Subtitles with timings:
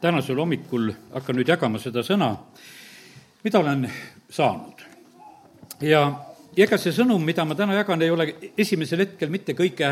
[0.00, 2.30] tänasel hommikul hakkan nüüd jagama seda sõna,
[3.44, 3.86] mida olen
[4.30, 4.84] saanud.
[5.80, 6.02] ja,
[6.56, 9.90] ega see sõnum, mida ma täna jagan, ei ole esimesel hetkel mitte kõige,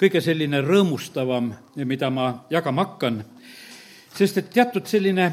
[0.00, 1.52] kõige selline rõõmustavam,
[1.84, 3.22] mida ma jagama hakkan,
[4.14, 5.30] sest et teatud selline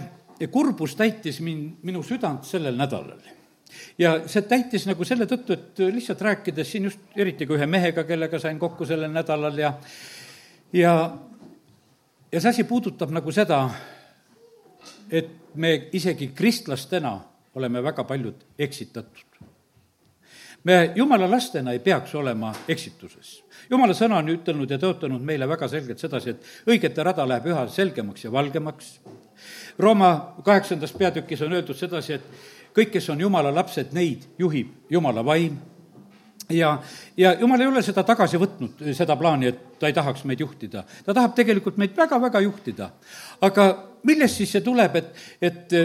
[0.51, 3.21] kurbus täitis mind, minu südant sellel nädalal
[3.97, 8.03] ja see täitis nagu selle tõttu, et lihtsalt rääkides siin just eriti ka ühe mehega,
[8.07, 9.73] kellega sain kokku sellel nädalal ja
[10.73, 10.93] ja,
[12.31, 13.63] ja see asi puudutab nagu seda,
[15.11, 17.19] et me isegi kristlastena
[17.55, 19.27] oleme väga paljud eksitatud.
[20.63, 23.43] me jumala lastena ei peaks olema eksituses.
[23.69, 27.67] jumala sõna on ütelnud ja tõotanud meile väga selgelt sedasi, et õigete rada läheb üha
[27.67, 28.99] selgemaks ja valgemaks.
[29.79, 32.23] Rooma kaheksandas peatükis on öeldud sedasi, et
[32.75, 35.57] kõik, kes on jumala lapsed, neid juhib jumala vaim
[36.53, 36.75] ja,
[37.17, 40.83] ja jumal ei ole seda tagasi võtnud, seda plaani, et ta ei tahaks meid juhtida.
[41.05, 42.91] ta tahab tegelikult meid väga-väga juhtida.
[43.41, 43.67] aga
[44.03, 45.11] millest siis see tuleb, et,
[45.41, 45.77] et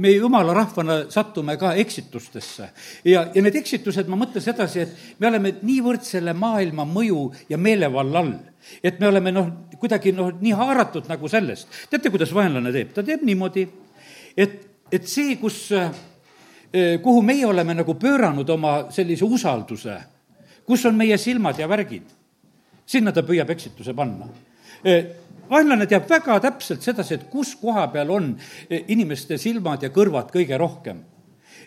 [0.00, 2.68] me jumala rahvana satume ka eksitustesse.
[3.04, 7.58] ja, ja need eksitused, ma mõtlen sedasi, et me oleme niivõrd selle maailma mõju ja
[7.60, 8.34] meelevalla all,
[8.82, 11.68] et me oleme noh, kuidagi noh, nii haaratud nagu sellest.
[11.90, 12.94] teate, kuidas vaenlane teeb?
[12.96, 13.66] ta teeb niimoodi,
[14.36, 14.56] et,
[14.92, 15.66] et see, kus
[17.02, 19.96] kuhu meie oleme nagu pööranud oma sellise usalduse,
[20.66, 22.06] kus on meie silmad ja värgid,
[22.86, 24.28] sinna ta püüab eksituse panna.
[25.50, 28.28] Vaenlane teab väga täpselt sedasi, et kus koha peal on
[28.70, 31.02] inimeste silmad ja kõrvad kõige rohkem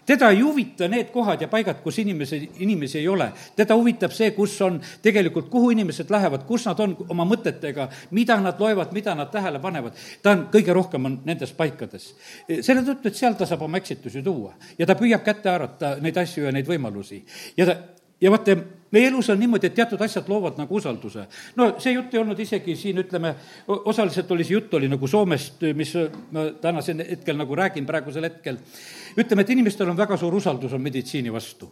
[0.06, 3.32] teda ei huvita need kohad ja paigad, kus inimesi, inimesi ei ole.
[3.56, 8.38] teda huvitab see, kus on tegelikult, kuhu inimesed lähevad, kus nad on oma mõtetega, mida
[8.42, 9.98] nad loevad, mida nad tähele panevad.
[10.22, 12.14] ta on, kõige rohkem on nendes paikades.
[12.62, 16.18] selle tõttu, et seal ta saab oma eksitusi tuua ja ta püüab kätte haarata neid
[16.18, 17.24] asju ja neid võimalusi.
[17.58, 17.78] ja ta,
[18.24, 18.56] ja vaata,
[18.92, 21.26] meie elus on niimoodi, et teatud asjad loovad nagu usalduse.
[21.56, 23.34] no see jutt ei olnud isegi siin, ütleme,
[23.68, 25.94] osaliselt oli see jutt oli nagu Soomest, mis
[26.32, 28.60] ma tänasel hetkel nagu räägin praegusel hetkel.
[29.18, 31.72] ütleme, et inimestel on väga suur usaldus on meditsiini vastu.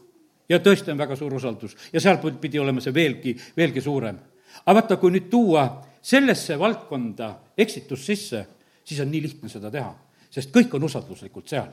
[0.49, 4.17] ja tõesti on väga suur usaldus ja sealt pidi olema see veelgi, veelgi suurem.
[4.65, 5.67] aga vaata, kui nüüd tuua
[6.01, 8.45] sellesse valdkonda eksitus sisse,
[8.83, 9.93] siis on nii lihtne seda teha,
[10.29, 11.71] sest kõik on usalduslikult seal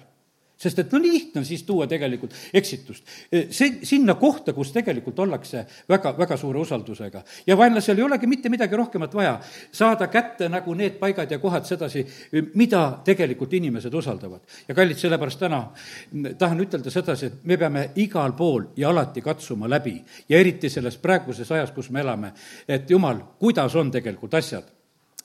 [0.59, 3.05] sest et no lihtne on siis tuua tegelikult eksitust.
[3.51, 7.23] see, sinna kohta, kus tegelikult ollakse väga, väga suure usaldusega.
[7.47, 9.39] ja vaenlasel ei olegi mitte midagi rohkemat vaja,
[9.73, 12.07] saada kätte nagu need paigad ja kohad sedasi,
[12.55, 14.41] mida tegelikult inimesed usaldavad.
[14.69, 15.63] ja kallid, sellepärast täna
[16.39, 19.99] tahan ütelda sedasi, et me peame igal pool ja alati katsuma läbi
[20.29, 22.33] ja eriti selles praeguses ajas, kus me elame,
[22.69, 24.78] et jumal, kuidas on tegelikult asjad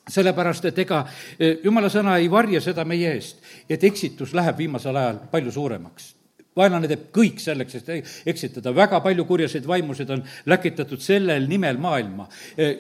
[0.10, 1.04] sellepärast, et ega
[1.40, 6.12] eh, jumala sõna ei varja seda meie eest, et eksitus läheb viimasel ajal palju suuremaks
[6.58, 12.28] vaenlane teeb kõik selleks, et eksitada, väga palju kurjaseid vaimusid on läkitatud sellel nimel maailma.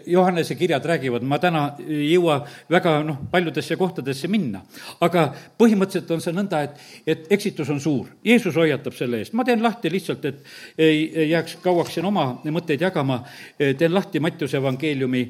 [0.06, 2.39] Johannese kirjad räägivad, ma täna ei jõua
[2.72, 4.63] väga noh, paljudesse kohtadesse minna,
[5.03, 5.25] aga
[5.59, 8.11] põhimõtteliselt on see nõnda, et, et eksitus on suur.
[8.25, 10.44] Jeesus hoiatab selle eest, ma teen lahti lihtsalt, et
[10.78, 13.22] ei jääks kauaks siin oma mõtteid jagama,
[13.57, 15.23] teen lahti Mattiuse evangeeliumi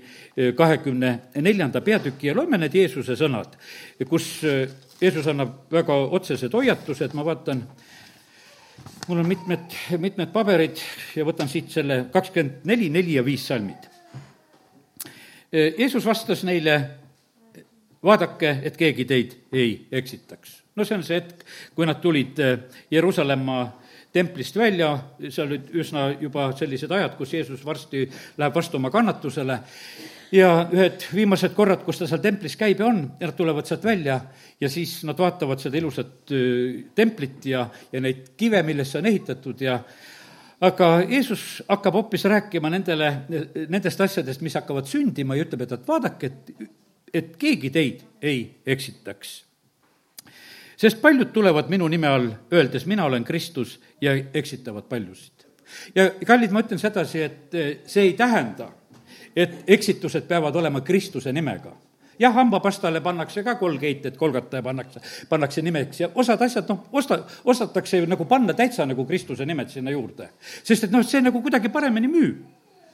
[0.58, 3.56] kahekümne neljanda peatüki ja loeme need Jeesuse sõnad,
[4.10, 4.28] kus
[5.02, 7.64] Jeesus annab väga otsesed hoiatused, ma vaatan,
[9.08, 10.80] mul on mitmed, mitmed paberid
[11.16, 13.90] ja võtan siit selle kakskümmend neli, neli ja viis salmid.
[15.54, 16.76] Jeesus vastas neile,
[18.04, 20.64] vaadake, et keegi teid ei eksitaks.
[20.76, 21.44] no see on see hetk,
[21.76, 22.40] kui nad tulid
[22.92, 23.60] Jeruusalemma
[24.14, 24.96] templist välja,
[25.30, 28.08] seal olid üsna juba sellised ajad, kus Jeesus varsti
[28.38, 29.60] läheb vastu oma kannatusele
[30.34, 34.18] ja ühed viimased korrad, kus ta seal templis käib ja on, nad tulevad sealt välja
[34.62, 36.34] ja siis nad vaatavad seda ilusat
[36.96, 39.78] templit ja, ja neid kive, millest see on ehitatud ja
[40.64, 43.12] aga Jeesus hakkab hoopis rääkima nendele,
[43.70, 46.70] nendest asjadest, mis hakkavad sündima ja ütleb, et, et vaadake, et,
[47.14, 49.42] et keegi teid ei eksitaks.
[50.78, 55.46] sest paljud tulevad minu nime all, öeldes, mina olen Kristus ja eksitavad paljusid.
[55.96, 58.72] ja kallid, ma ütlen sedasi, et see ei tähenda
[59.36, 61.74] et eksitused peavad olema Kristuse nimega
[62.20, 66.86] jah, hambapastale pannakse ka kolgate, et kolgata ja pannakse, pannakse nimeks ja osad asjad, noh,
[66.94, 70.30] osta, osatakse ju nagu panna täitsa nagu Kristuse nimed sinna juurde.
[70.64, 72.44] sest et noh, see nagu kuidagi paremini müüb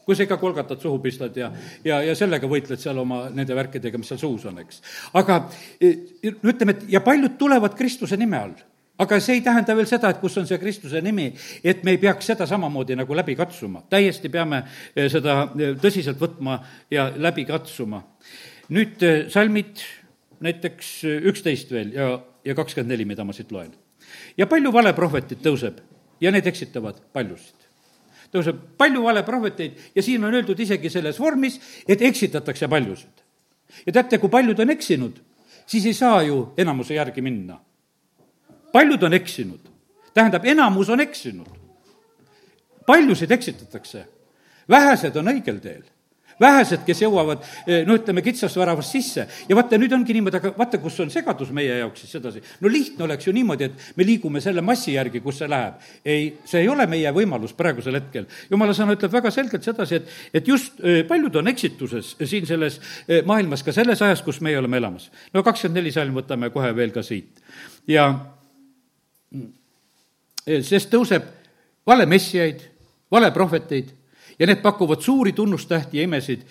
[0.10, 1.52] kui sa ikka kolgatat suhu pistad ja,
[1.86, 4.82] ja, ja sellega võitled seal oma nende värkidega, mis seal suus on, eks.
[5.14, 5.44] aga
[5.80, 8.56] ütleme, et ja paljud tulevad Kristuse nime all
[9.00, 11.30] aga see ei tähenda veel seda, et kus on see Kristuse nimi,
[11.64, 13.84] et me ei peaks seda samamoodi nagu läbi katsuma.
[13.90, 14.64] täiesti peame
[14.96, 16.60] eh, seda eh, tõsiselt võtma
[16.92, 18.04] ja läbi katsuma.
[18.70, 19.86] nüüd eh, salmid
[20.40, 20.92] näiteks
[21.32, 22.12] üksteist veel ja,
[22.46, 23.72] ja kakskümmend neli, mida ma siit loen.
[24.38, 25.80] ja palju valeprohvetit tõuseb
[26.20, 27.60] ja need eksitavad paljusid
[28.34, 31.58] tõuseb palju valeprohveteid ja siin on öeldud isegi selles vormis,
[31.88, 33.26] et eksitatakse paljusid.
[33.86, 35.18] ja teate, kui paljud on eksinud,
[35.66, 37.60] siis ei saa ju enamuse järgi minna.
[38.72, 39.70] Paljud on eksinud,
[40.14, 41.48] tähendab, enamus on eksinud.
[42.86, 44.06] paljusid eksitatakse,
[44.70, 45.84] vähesed on õigel teel
[46.40, 49.26] vähesed, kes jõuavad eh, no ütleme, kitsast väravast sisse.
[49.50, 52.42] ja vaata, nüüd ongi niimoodi, aga vaata, kus on segadus meie jaoks siis sedasi.
[52.62, 55.84] no lihtne oleks ju niimoodi, et me liigume selle massi järgi, kus see läheb.
[56.06, 58.28] ei, see ei ole meie võimalus praegusel hetkel.
[58.50, 62.80] jumala sõna ütleb väga selgelt sedasi, et, et just eh, paljud on eksituses siin selles
[63.08, 65.10] eh, maailmas, ka selles ajas, kus meie oleme elamas.
[65.34, 67.44] no kakskümmend neli salm võtame kohe veel ka siit.
[67.88, 68.12] ja
[70.64, 71.26] sest tõuseb
[71.88, 72.62] valemessijaid,
[73.12, 73.92] valeprohveteid
[74.40, 76.46] ja need pakuvad suuri tunnustähti ja imesid,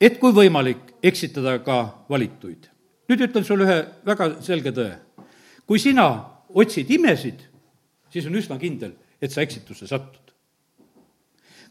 [0.00, 2.68] et kui võimalik, eksitada ka valituid.
[3.10, 4.94] nüüd ütlen sulle ühe väga selge tõe.
[5.66, 6.06] kui sina
[6.54, 7.40] otsid imesid,
[8.10, 10.32] siis on üsna kindel, et sa eksitusse satud.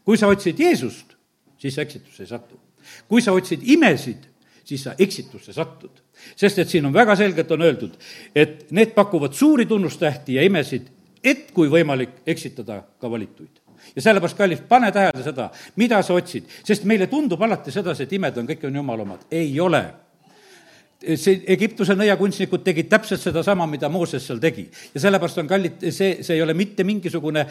[0.04, 1.16] kui sa otsid Jeesust,
[1.58, 2.60] siis sa eksitusse ei satu.
[3.08, 4.26] kui sa otsid imesid,
[4.70, 6.02] siis sa eksitusse satud.
[6.36, 7.96] sest et siin on väga selgelt on öeldud,
[8.34, 10.90] et need pakuvad suuri tunnustähti ja imesid,
[11.24, 13.60] et kui võimalik, eksitada ka valituid
[13.96, 15.48] ja sellepärast, kallis, pane tähele seda,
[15.80, 19.26] mida sa otsid, sest meile tundub alati sedasi, et imed on, kõik on jumala omad.
[19.30, 19.82] ei ole
[21.00, 24.66] see Egiptuse nõiakunstnikud tegid täpselt sedasama, mida Mooses seal tegi.
[24.94, 27.46] ja sellepärast on kallid, see, see ei ole mitte mingisugune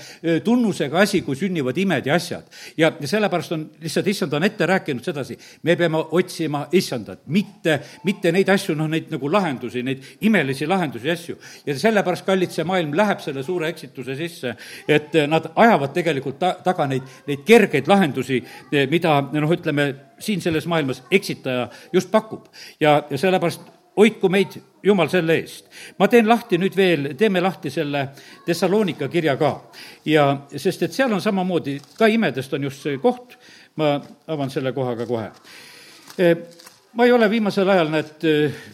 [0.46, 2.46] tunnusega asi, kui sünnivad imed ja asjad.
[2.78, 7.80] ja, ja sellepärast on lihtsalt, issand on ette rääkinud sedasi, me peame otsima issandat, mitte,
[8.04, 11.38] mitte neid asju, noh, neid nagu lahendusi, neid imelisi lahendusi ja asju.
[11.66, 14.54] ja sellepärast, kallid, see maailm läheb selle suure eksituse sisse,
[14.88, 18.44] et nad ajavad tegelikult ta-, taga neid, neid kergeid lahendusi,
[18.92, 22.46] mida noh, ütleme, siin selles maailmas eksitaja just pakub.
[22.80, 23.62] ja, ja sellepärast
[24.00, 25.66] hoidku meid Jumal selle eest.
[26.00, 28.06] ma teen lahti nüüd veel, teeme lahti selle
[28.46, 29.52] Thessalonika kirja ka.
[30.06, 30.26] ja
[30.56, 33.36] sest, et seal on samamoodi, ka imedest on just see koht,
[33.76, 35.28] ma avan selle koha ka kohe.
[36.18, 36.36] E,
[36.94, 38.28] ma ei ole viimasel ajal, näed,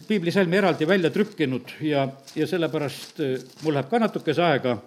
[0.08, 3.32] piiblisalmi eraldi välja trükkinud ja, ja sellepärast e,
[3.64, 4.78] mul läheb ka natukese aega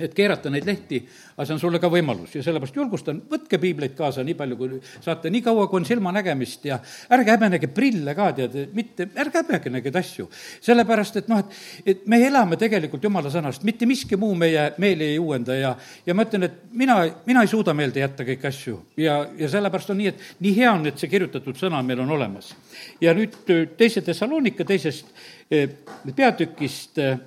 [0.00, 1.02] et keerata neid lehti,
[1.34, 4.78] aga see on sulle ka võimalus ja sellepärast julgustan, võtke piibleid kaasa nii palju, kui
[5.04, 6.78] saate, nii kaua, kui on silmanägemist ja
[7.12, 10.28] ärge häbenege prille ka, tead, mitte, ärge häbenege neid asju.
[10.64, 11.58] sellepärast, et noh, et,
[11.92, 15.74] et me elame tegelikult jumala sõnast, mitte miski muu meie meeli ei uuenda ja,
[16.06, 16.96] ja ma ütlen, et mina,
[17.28, 20.72] mina ei suuda meelde jätta kõiki asju ja, ja sellepärast on nii, et nii hea
[20.72, 22.54] on, et see kirjutatud sõna meil on olemas.
[23.00, 23.36] ja nüüd
[23.76, 25.12] teise Thessalonika teisest
[25.50, 25.68] eh,
[26.16, 27.18] peatükist eh,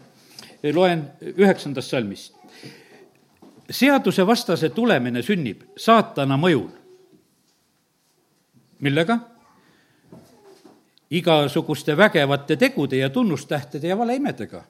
[0.73, 2.34] loen üheksandast salmist
[3.69, 6.69] seadusevastase tulemine sünnib saatana mõjul.
[8.79, 9.19] millega?
[11.09, 14.63] igasuguste vägevate tegude ja tunnustähtede ja valeimedega.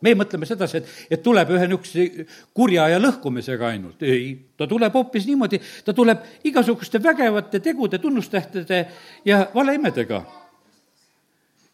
[0.00, 4.02] meie mõtleme sedasi, et, et tuleb ühe niisuguse kurja ja lõhkumisega ainult.
[4.02, 8.86] ei, ta tuleb hoopis niimoodi, ta tuleb igasuguste vägevate tegude, tunnustähtede
[9.24, 10.24] ja valeimedega.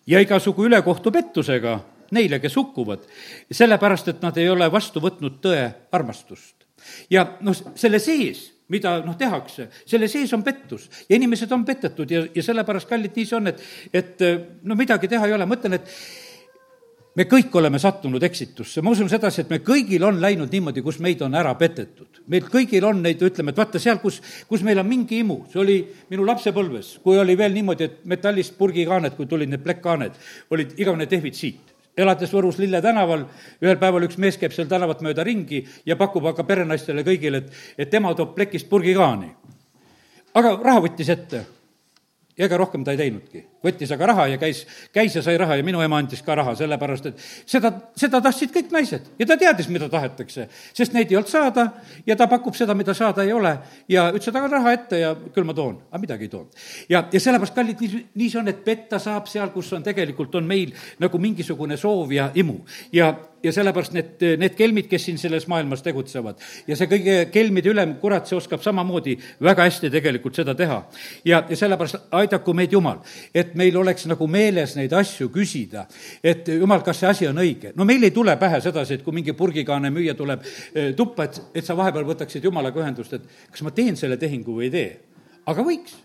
[0.06, 1.80] ja igasugu ülekohtu pettusega
[2.16, 3.04] neile, kes hukkuvad,
[3.50, 6.66] sellepärast et nad ei ole vastu võtnud tõe armastust.
[7.10, 12.10] ja noh, selle sees mida noh, tehakse, selle sees on pettus ja inimesed on petetud
[12.10, 13.62] ja, ja sellepärast, kallid, nii see on, et,
[13.92, 14.26] et
[14.62, 15.90] no midagi teha ei ole, ma ütlen, et
[17.18, 21.00] me kõik oleme sattunud eksitusse, ma usun sedasi, et me kõigil on läinud niimoodi, kus
[21.02, 22.22] meid on ära petetud.
[22.30, 25.60] meil kõigil on neid, ütleme, et vaata seal, kus, kus meil on mingi imu, see
[25.60, 25.76] oli
[26.12, 30.22] minu lapsepõlves, kui oli veel niimoodi, et metallist purgikaaned, kui tulid need plekkkaaned,
[30.54, 33.25] olid igavene defitsiit elates Võrus Lille tänaval,
[33.62, 37.62] ühel päeval üks mees käib seal tänavat mööda ringi ja pakub aga perenaistele kõigile, et,
[37.78, 39.30] et tema toob plekist purgikaani.
[40.35, 41.44] aga raha võttis ette
[42.37, 43.44] ja ega rohkem ta ei teinudki.
[43.64, 44.62] Võttis aga raha ja käis,
[44.95, 48.52] käis ja sai raha ja minu ema andis ka raha, sellepärast et seda, seda tahtsid
[48.55, 50.49] kõik naised ja ta teadis, mida tahetakse.
[50.76, 51.67] sest neid ei olnud saada
[52.07, 53.57] ja ta pakub seda, mida saada ei ole
[53.88, 56.62] ja ütles, et aga raha ette ja küll ma toon, aga midagi ei toonud.
[56.88, 60.35] ja, ja sellepärast, kallid, nii, nii see on, et petta saab seal, kus on tegelikult,
[60.40, 62.61] on meil nagu mingisugune soov ja imu.
[62.93, 63.12] ja,
[63.43, 67.97] ja sellepärast need, need kelmid, kes siin selles maailmas tegutsevad ja see kõige kelmide ülem,
[68.00, 70.83] kurat, see oskab samamoodi väga hästi tegelikult seda teha.
[71.25, 73.00] ja, ja sellepärast aidaku meid Jumal,
[73.35, 75.87] et meil oleks nagu meeles neid asju küsida,
[76.23, 77.75] et Jumal, kas see asi on õige.
[77.76, 81.42] no meil ei tule pähe sedasi, et kui mingi purgikaane müüja tuleb eh, tuppa, et,
[81.54, 84.90] et sa vahepeal võtaksid Jumalaga ühendust, et kas ma teen selle tehingu või ei tee.
[85.50, 85.99] aga võiks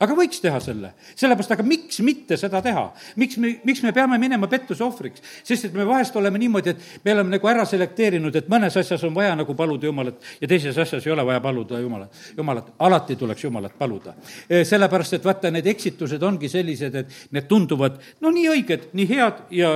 [0.00, 2.86] aga võiks teha selle, sellepärast, aga miks mitte seda teha?
[3.20, 5.22] miks me, miks me peame minema pettuse ohvriks?
[5.44, 9.04] sest et me vahest oleme niimoodi, et me oleme nagu ära selekteerinud, et mõnes asjas
[9.08, 12.72] on vaja nagu paluda Jumalat ja teises asjas ei ole vaja paluda Jumalat, Jumalat.
[12.78, 14.14] alati tuleks Jumalat paluda.
[14.48, 19.08] E, sellepärast, et vaata, need eksitused ongi sellised, et need tunduvad no nii õiged, nii
[19.10, 19.74] head ja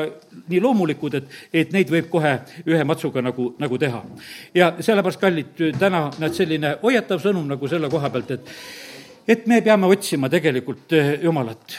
[0.48, 4.02] nii loomulikud, et, et neid võib kohe ühe matsuga nagu, nagu teha.
[4.54, 8.54] ja sellepärast, kallid, täna näed, selline hoiatav sõnum nagu selle koha pealt, et
[9.28, 11.78] et me peame otsima tegelikult eh, Jumalat.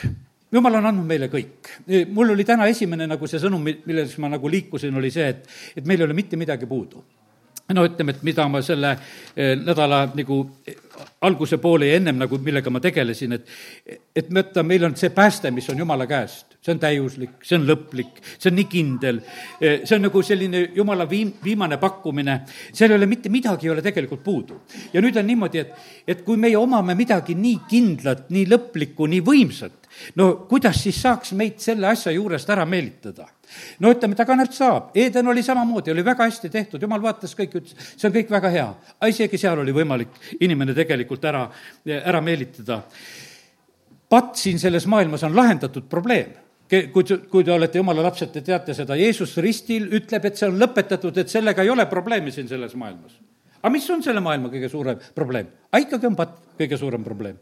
[0.52, 1.70] jumal on andnud meile kõik.
[2.14, 5.86] mul oli täna esimene nagu see sõnum, milles ma nagu liikusin, oli see, et, et
[5.86, 7.04] meil ei ole mitte midagi puudu
[7.74, 8.92] no ütleme, et mida ma selle
[9.36, 10.42] eh, nädala nagu
[11.26, 13.48] alguse poole ja ennem nagu, millega ma tegelesin, et
[14.16, 17.68] et mõtle, meil on see pääste, mis on Jumala käest, see on täiuslik, see on
[17.68, 19.20] lõplik, see on nii kindel,
[19.60, 22.40] eh, see on nagu selline Jumala viim-, viimane pakkumine,
[22.74, 24.62] seal ei ole mitte midagi, ei ole tegelikult puudu.
[24.94, 25.76] ja nüüd on niimoodi, et,
[26.08, 29.86] et kui meie omame midagi nii kindlat, nii lõplikku, nii võimsat,
[30.18, 33.28] no kuidas siis saaks meid selle asja juurest ära meelitada?
[33.80, 37.92] no ütleme, taganärt saab, Eden oli samamoodi, oli väga hästi tehtud, jumal vaatas kõik, ütles,
[37.94, 38.66] see on kõik väga hea.
[39.06, 41.46] isegi seal oli võimalik inimene tegelikult ära,
[41.86, 42.82] ära meelitada.
[44.10, 46.34] patt siin selles maailmas on lahendatud probleem
[46.70, 50.60] kui, kui te olete jumala lapsed, te teate seda, Jeesus ristil ütleb, et see on
[50.62, 53.18] lõpetatud, et sellega ei ole probleemi siin selles maailmas.
[53.62, 55.52] aga mis on selle maailma kõige suurem probleem?
[55.72, 57.38] aga ikkagi on patt kõige suurem probleem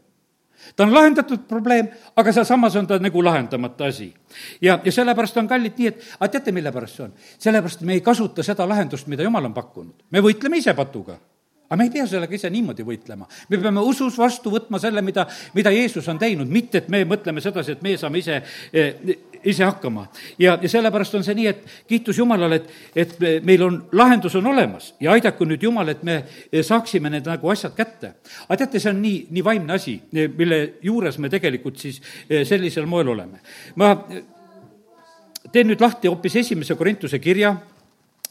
[0.76, 4.14] ta on lahendatud probleem, aga sealsamas on ta nagu lahendamata asi.
[4.60, 7.14] ja, ja sellepärast on kallid nii, et aga teate, mille pärast see on?
[7.38, 9.94] sellepärast me ei kasuta seda lahendust, mida jumal on pakkunud.
[10.10, 11.18] me võitleme ise patuga
[11.68, 13.26] aga me ei pea sellega ise niimoodi võitlema.
[13.48, 17.40] me peame usus vastu võtma selle, mida, mida Jeesus on teinud, mitte et me mõtleme
[17.40, 18.42] sedasi, et meie saame ise,
[18.72, 20.06] eh, ise hakkama.
[20.38, 24.46] ja, ja sellepärast on see nii, et kiitus Jumalale, et, et meil on, lahendus on
[24.52, 26.20] olemas ja aidaku nüüd Jumal, et me
[26.62, 28.14] saaksime need nagu asjad kätte.
[28.48, 32.86] aga teate, see on nii, nii vaimne asi, mille juures me tegelikult siis eh, sellisel
[32.86, 33.40] moel oleme.
[33.76, 33.94] ma
[35.52, 37.56] teen nüüd lahti hoopis esimese Korintuse kirja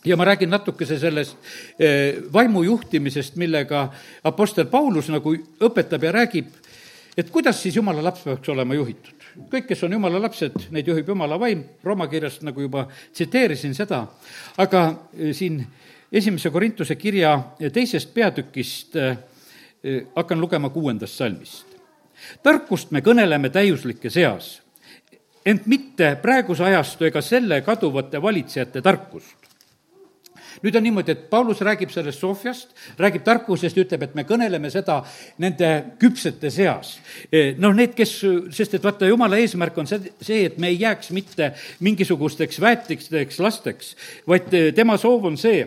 [0.06, 1.38] ja ma räägin natukese sellest
[1.80, 3.88] eh, vaimujuhtimisest, millega
[4.24, 6.50] Apostel Paulus nagu õpetab ja räägib,
[7.18, 9.14] et kuidas siis jumala laps peaks olema juhitud.
[9.50, 14.06] kõik, kes on jumala lapsed, neid juhib jumala vaim, Rooma kirjast nagu juba tsiteerisin seda,
[14.58, 14.84] aga
[15.18, 15.64] eh, siin
[16.12, 17.40] esimese Korintuse kirja
[17.74, 19.18] teisest peatükist eh,
[20.16, 21.66] hakkan lugema kuuendast salmist.
[22.44, 24.62] tarkust me kõneleme täiuslike seas,
[25.46, 29.43] ent mitte praeguse ajastu ega selle kaduvate valitsejate tarkust
[30.64, 34.72] nüüd on niimoodi, et Paulus räägib sellest Sofiast, räägib tarkusest ja ütleb, et me kõneleme
[34.74, 35.02] seda
[35.44, 35.70] nende
[36.02, 36.96] küpsete seas.
[37.30, 38.16] E, noh, need, kes,
[38.56, 41.54] sest et vaata, jumala eesmärk on see, see, et me ei jääks mitte
[41.84, 43.96] mingisugusteks väetikesteks lasteks,
[44.30, 45.66] vaid tema soov on see,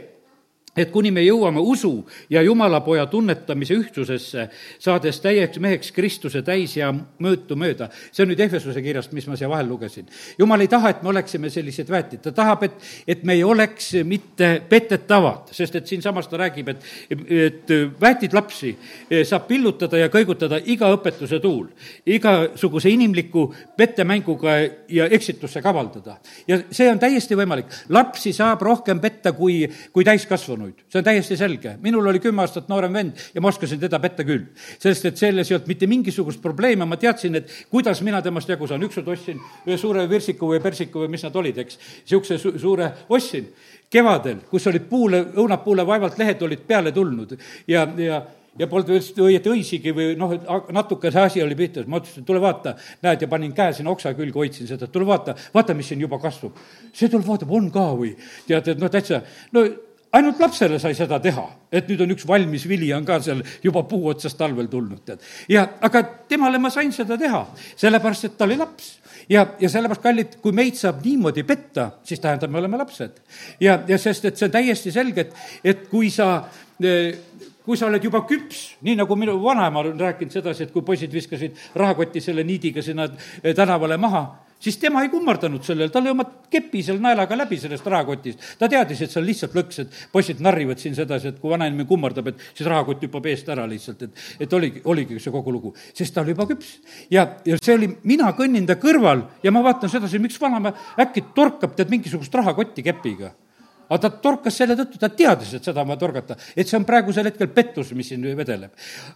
[0.76, 1.92] et kuni me jõuame usu
[2.30, 4.48] ja Jumalapoja tunnetamise ühtsusesse,
[4.82, 7.88] saades täieks meheks Kristuse täis ja mõõtu mööda.
[8.12, 10.06] see on nüüd Ehvesuse kirjast, mis ma siia vahel lugesin.
[10.38, 13.92] Jumal ei taha, et me oleksime sellised väetid, ta tahab, et, et me ei oleks
[14.04, 18.76] mitte petetavad, sest et siinsamas ta räägib, et, et väetid lapsi
[19.24, 21.66] saab pillutada ja kõigutada iga õpetuse tuul,
[22.06, 26.18] igasuguse inimliku pettemänguga ja eksitusse kavaldada.
[26.48, 27.66] ja see on täiesti võimalik.
[27.88, 31.76] lapsi saab rohkem petta kui, kui täiskasvanud surnuid, see on täiesti selge.
[31.82, 34.46] minul oli kümme aastat noorem vend ja ma oskasin teda petta küll.
[34.78, 38.66] sest et selles ei olnud mitte mingisugust probleemi, ma teadsin, et kuidas mina temast jagu
[38.66, 38.82] saan.
[38.82, 42.90] ükskord ostsin ühe suure virsiku või persiku või mis nad olid, eks, niisuguse su-, suure
[43.08, 43.48] ostsin
[43.90, 47.36] kevadel, kus olid puule, õunapuule vaevalt lehed olid peale tulnud
[47.68, 48.24] ja, ja
[48.56, 50.30] ja polnud veel õieti õisigi või noh,
[50.72, 52.72] natuke see asi oli pihta, ma ütlesin, tule vaata,
[53.04, 56.16] näed, ja panin käe sinna oksa külge, hoidsin seda, tule vaata, vaata, mis siin juba
[56.22, 56.56] kasvab.
[56.88, 58.14] see tuleb, vaatab, on ka või?
[58.48, 59.20] tead, et noh, täitsa,
[59.52, 59.66] no
[60.16, 63.84] ainult lapsele sai seda teha, et nüüd on üks valmis vili on ka seal juba
[63.88, 65.24] puu otsast talvel tulnud, tead.
[65.52, 67.42] ja aga temale ma sain seda teha,
[67.76, 68.94] sellepärast et ta oli laps
[69.28, 73.20] ja, ja sellepärast, kallid, kui meid saab niimoodi petta, siis tähendab, me oleme lapsed.
[73.60, 75.36] ja, ja sest, et see on täiesti selge, et,
[75.74, 76.46] et kui sa
[77.66, 81.10] kui sa oled juba küps, nii nagu minu vanaema on rääkinud sedasi, et kui poisid
[81.12, 83.08] viskasid rahakoti selle niidiga sinna
[83.42, 84.22] tänavale maha,
[84.60, 88.42] siis tema ei kummardanud sellele, tal ei oma kepi seal naelaga läbi sellest rahakotist.
[88.58, 91.88] ta teadis, et see on lihtsalt lõks, et poisid narrivad siin sedasi, et kui vanainimene
[91.88, 95.74] kummardab, et siis rahakott hüppab eest ära lihtsalt, et, et oligi, oligi see kogu lugu.
[95.94, 96.76] sest ta oli juba küps.
[97.10, 101.28] ja, ja see oli, mina kõnnin ta kõrval ja ma vaatan sedasi, miks vanaema äkki
[101.34, 103.34] torkab tead mingisugust rahakotti kepiga
[103.86, 106.86] aga ta torkas selle tõttu, ta teadis, et seda on vaja torgata, et see on
[106.88, 108.72] praegusel hetkel pettus, mis siin vedeleb.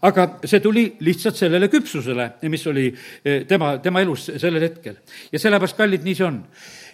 [0.07, 5.00] aga see tuli lihtsalt sellele küpsusele, mis oli eh, tema, tema elus sellel hetkel.
[5.33, 6.43] ja sellepärast, kallid, nii see on.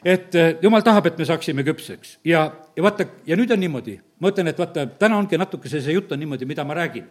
[0.05, 3.97] et eh, jumal tahab, et me saaksime küpseks ja, ja vaata, ja nüüd on niimoodi,
[4.21, 7.05] ma ütlen, et vaata, täna ongi natukese see jutt on niimoodi, mida ma räägin.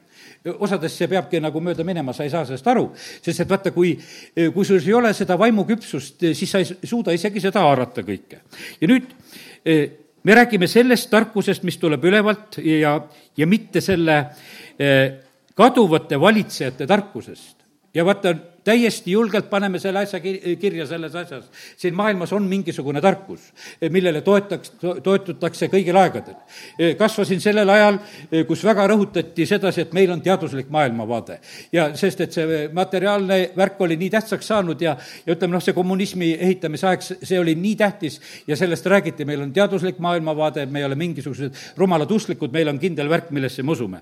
[0.57, 3.93] osades see peabki nagu mööda minema, sa ei saa sellest aru, sest et vaata, kui,
[4.53, 8.41] kui sul ei ole seda vaimuküpsust, siis sa ei suuda isegi seda haarata kõike.
[8.81, 9.13] ja nüüd
[9.65, 12.98] eh, me räägime sellest tarkusest, mis tuleb ülevalt ja,
[13.38, 14.17] ja mitte selle
[14.79, 15.22] eh,
[15.55, 17.58] kaduvate valitsejate tarkusest.
[17.94, 18.34] ja vaata,
[18.65, 21.45] täiesti julgelt paneme selle asja ki-, kirja selles asjas.
[21.77, 23.41] siin maailmas on mingisugune tarkus,
[23.91, 26.36] millele toetaks, toetutakse kõigil aegadel.
[26.98, 28.00] kasvasin sellel ajal,
[28.48, 31.39] kus väga rõhutati sedasi, et meil on teaduslik maailmavaade.
[31.72, 35.77] ja sest, et see materiaalne värk oli nii tähtsaks saanud ja, ja ütleme noh, see
[35.77, 40.81] kommunismi ehitamise aeg, see oli nii tähtis ja sellest räägiti, meil on teaduslik maailmavaade, me
[40.81, 44.01] ei ole mingisugused rumalad usklikud, meil on kindel värk, millesse me usume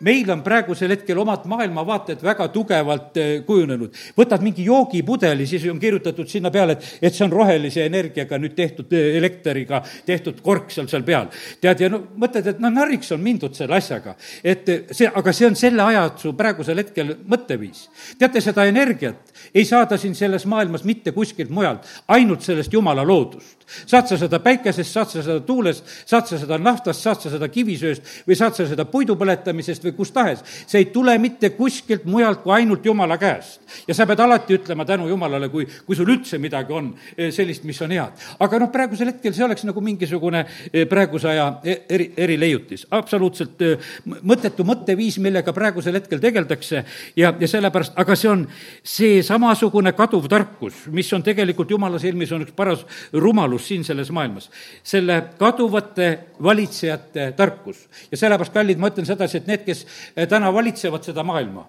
[0.00, 3.94] meil on praegusel hetkel omad maailmavaated väga tugevalt eh, kujunenud.
[4.16, 8.56] võtad mingi joogipudeli, siis on kirjutatud sinna peale, et, et see on rohelise energiaga nüüd
[8.56, 11.30] tehtud eh, elektriga tehtud kork seal, seal peal.
[11.60, 14.16] tead, ja no mõtled, et no narriks on mindud selle asjaga.
[14.44, 17.86] et eh, see, aga see on selle aja su praegusel hetkel mõtteviis.
[18.18, 23.56] teate, seda energiat ei saada siin selles maailmas mitte kuskilt mujalt, ainult sellest jumala loodust.
[23.86, 27.48] saad sa seda päikesest, saad sa seda tuulest, saad sa seda naftast, saad sa seda
[27.48, 30.44] kivisööst või saad sa seda puidu põletamisest või kust tahes.
[30.66, 33.60] see ei tule mitte kuskilt mujalt kui ainult Jumala käest.
[33.88, 37.64] ja sa pead alati ütlema tänu Jumalale, kui, kui sul üldse midagi on eh, sellist,
[37.64, 38.12] mis on head.
[38.38, 42.86] aga noh, praegusel hetkel see oleks nagu mingisugune eh, praeguse aja e-, eri, erileiutis.
[42.90, 43.90] absoluutselt eh,
[44.22, 46.84] mõttetu mõtteviis, millega praegusel hetkel tegeldakse
[47.16, 48.46] ja, ja sellepärast, aga see on
[48.82, 54.10] see samasugune kaduv tarkus, mis on tegelikult Jumala silmis, on üks paras rumalus siin selles
[54.14, 54.50] maailmas.
[54.82, 56.08] selle kaduvate
[56.42, 57.88] valitsejate tarkus.
[58.10, 61.66] ja sellepärast, kallid, ma ütlen sedasi, et need, kes eh, täna valitsevad seda maailma.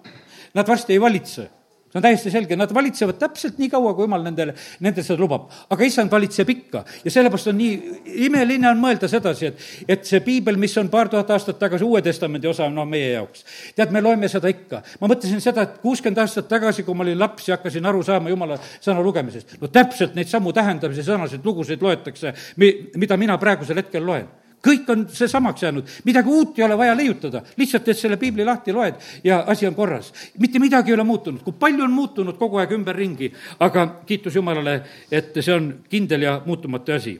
[0.54, 1.50] Nad varsti ei valitse
[1.88, 4.52] see on täiesti selge, nad valitsevad täpselt nii kaua, kui jumal nendele,
[4.84, 5.48] nendel seda lubab.
[5.72, 10.20] aga issand valitseb ikka ja sellepärast on nii imeline on mõelda sedasi, et, et see
[10.24, 13.44] piibel, mis on paar tuhat aastat tagasi Uue Testamendi osa, noh, meie jaoks.
[13.76, 14.82] tead, me loeme seda ikka.
[15.00, 18.34] ma mõtlesin seda, et kuuskümmend aastat tagasi, kui ma olin laps ja hakkasin aru saama
[18.34, 23.80] jumala sõna lugemisest, no täpselt neid samu tähendamise sõnasid, lugusid loetakse, mi-, mida mina praegusel
[23.80, 24.28] hetkel loen
[24.64, 28.44] kõik on see samaks jäänud, midagi uut ei ole vaja leiutada, lihtsalt teed selle piibli
[28.44, 30.12] lahti, loed ja asi on korras.
[30.38, 34.80] mitte midagi ei ole muutunud, kui palju on muutunud kogu aeg ümberringi, aga kiitus Jumalale,
[35.10, 37.18] et see on kindel ja muutumatu asi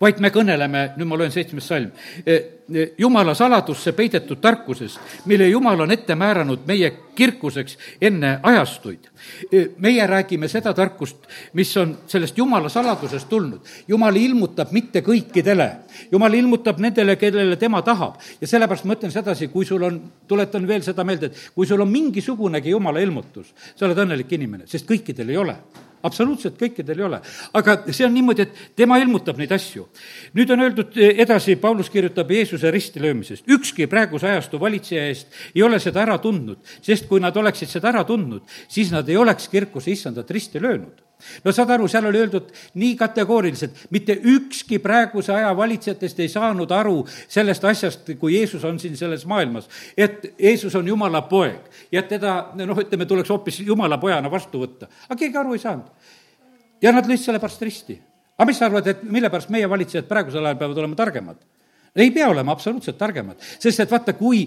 [0.00, 1.90] vaid me kõneleme, nüüd ma loen seitsmes salm,
[2.24, 2.36] e,
[2.68, 5.00] e, jumala saladusse peidetud tarkusest,
[5.30, 9.08] mille jumal on ette määranud meie kirkuseks enne ajastuid.
[9.50, 11.24] E, meie räägime seda tarkust,
[11.56, 13.60] mis on sellest jumala saladusest tulnud.
[13.88, 15.70] jumal ilmutab mitte kõikidele,
[16.12, 18.20] jumal ilmutab nendele, kellele tema tahab.
[18.40, 21.80] ja sellepärast ma ütlen sedasi, kui sul on, tuletan veel seda meelde, et kui sul
[21.80, 25.56] on mingisugunegi jumala ilmutus, sa oled õnnelik inimene, sest kõikidel ei ole
[26.02, 27.20] absoluutselt kõikidel ei ole.
[27.52, 29.86] aga see on niimoodi, et tema ilmutab neid asju.
[30.34, 33.48] nüüd on öeldud edasi, Paulus kirjutab Jeesuse ristilöömisest.
[33.48, 37.88] ükski praeguse ajastu valitseja eest ei ole seda ära tundnud, sest kui nad oleksid seda
[37.94, 41.05] ära tundnud, siis nad ei oleks kirkuse issandat risti löönud
[41.44, 42.50] no saad aru, seal oli öeldud
[42.80, 48.78] nii kategooriliselt, mitte ükski praeguse aja valitsejatest ei saanud aru sellest asjast, kui Jeesus on
[48.82, 53.98] siin selles maailmas, et Jeesus on Jumala poeg ja teda, noh, ütleme, tuleks hoopis Jumala
[54.02, 54.90] pojana vastu võtta.
[55.08, 56.12] aga keegi aru ei saanud.
[56.82, 57.98] ja nad lõid selle pärast risti.
[58.36, 61.40] aga mis sa arvad, et mille pärast meie valitsejad praegusel ajal peavad olema targemad?
[61.96, 64.42] ei pea olema absoluutselt targemad, sest et vaata, kui,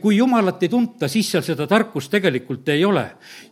[0.00, 3.04] kui jumalat ei tunta, siis seal seda tarkust tegelikult ei ole.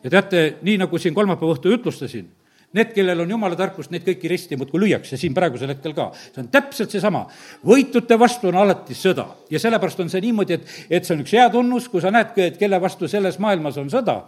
[0.03, 2.33] ja teate, nii nagu siin kolmapäeva õhtul ütlustasin
[2.77, 6.11] Need, kellel on jumala tarkust, neid kõiki risti muudkui lüüakse siin praegusel hetkel ka.
[6.35, 7.25] see on täpselt seesama.
[7.65, 11.33] võitute vastu on alati sõda ja sellepärast on see niimoodi, et, et see on üks
[11.33, 14.19] hea tunnus, kui sa näed, et kelle vastu selles maailmas on sõda,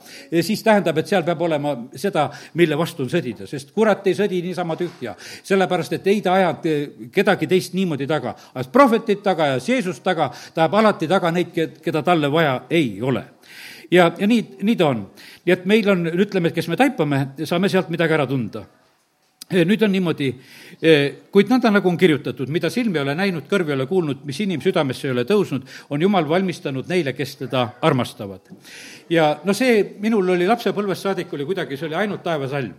[0.41, 4.41] siis tähendab, et seal peab olema seda, mille vastu on sõdida, sest kurat ei sõdi
[4.49, 5.15] niisama tühja.
[5.43, 6.55] sellepärast, et ei ta aja
[7.13, 11.53] kedagi teist niimoodi taga, ajas prohvetit taga, ajas Jeesust taga, ta ajab alati taga neid,
[11.85, 13.27] keda talle vaja ei ole
[13.91, 15.07] ja, ja nii, nii ta on.
[15.45, 18.67] nii et meil on, ütleme, et kes me taipame, saame sealt midagi ära tunda
[19.49, 20.29] nüüd on niimoodi,
[21.33, 24.41] kuid nõnda, nagu on kirjutatud, mida silm ei ole näinud, kõrv ei ole kuulnud, mis
[24.45, 28.53] inimsüdamesse ei ole tõusnud, on Jumal valmistanud neile, kes teda armastavad.
[29.09, 32.75] ja no see minul oli lapsepõlvest saadik, oli kuidagi, see oli ainult taevasalm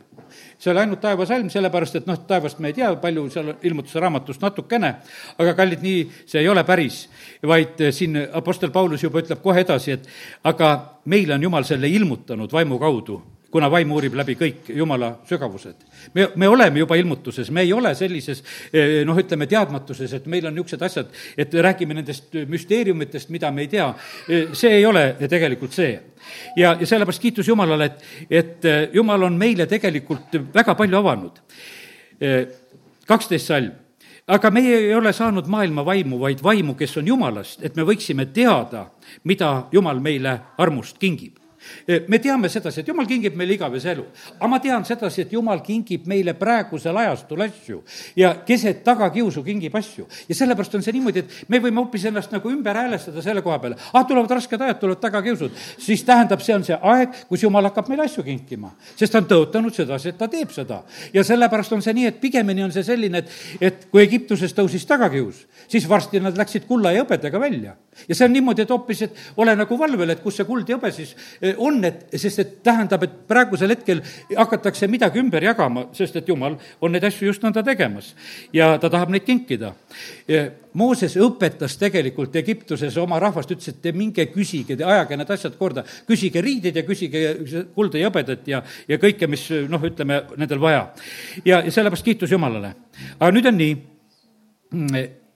[0.60, 4.44] see oli ainult taevasalm, sellepärast et noh, taevast me ei tea, palju seal ilmutuse raamatust
[4.44, 4.94] natukene,
[5.40, 7.02] aga kallid, nii see ei ole päris,
[7.48, 10.08] vaid eh, siin Apostel Paulus juba ütleb kohe edasi, et
[10.52, 10.74] aga
[11.10, 15.76] meile on Jumal selle ilmutanud vaimu kaudu kuna vaim uurib läbi kõik jumala sügavused.
[16.14, 18.44] me, me oleme juba ilmutuses, me ei ole sellises
[18.74, 23.66] eh, noh, ütleme teadmatuses, et meil on niisugused asjad, et räägime nendest müsteeriumitest, mida me
[23.66, 23.88] ei tea.
[24.28, 25.98] Eh, see ei ole tegelikult see.
[26.56, 31.40] Ja, ja sellepärast kiitus Jumalale, et, et eh, Jumal on meile tegelikult väga palju avanud.
[33.08, 33.72] kaksteist salm
[34.28, 38.28] aga meie ei ole saanud maailma vaimu, vaid vaimu, kes on Jumalast, et me võiksime
[38.34, 38.90] teada,
[39.24, 41.39] mida Jumal meile armust kingib
[42.08, 44.06] me teame sedasi, et jumal kingib meile igavese elu.
[44.40, 47.82] aga ma tean sedasi, et jumal kingib meile praegusel ajastul asju
[48.16, 50.08] ja keset tagakiusu kingib asju.
[50.30, 53.60] ja sellepärast on see niimoodi, et me võime hoopis ennast nagu ümber häälestada selle koha
[53.60, 53.76] peale.
[53.94, 55.52] ah, tulevad rasked ajad, tulevad tagakiusud.
[55.78, 58.72] siis tähendab, see on see aeg, kus jumal hakkab meile asju kinkima.
[58.96, 60.84] sest ta on tõotanud sedasi, et ta teeb seda.
[61.14, 64.86] ja sellepärast on see nii, et pigemini on see selline, et, et kui Egiptuses tõusis
[64.88, 67.76] tagakius, siis varsti nad läksid kulla ja hõbedega välja.
[68.08, 70.78] ja see on niimoodi, et hoopis, et ole nagu valvel, et kus see kuld ja
[70.78, 74.02] hõbe siis eh, on, et sest et tähendab, et praegusel hetkel
[74.38, 78.14] hakatakse midagi ümber jagama, sest et jumal on neid asju just nõnda tegemas.
[78.54, 79.74] ja ta tahab neid kinkida.
[80.74, 85.58] Mooses õpetas tegelikult Egiptuses oma rahvast, ütles, et te minge küsige, te ajage need asjad
[85.58, 87.24] korda, küsige riided ja küsige
[87.76, 90.90] kulda ja hõbedat ja, ja kõike, mis noh, ütleme, nendel vaja.
[91.46, 92.76] ja, ja sellepärast kiitus Jumalale.
[93.20, 93.74] aga nüüd on nii,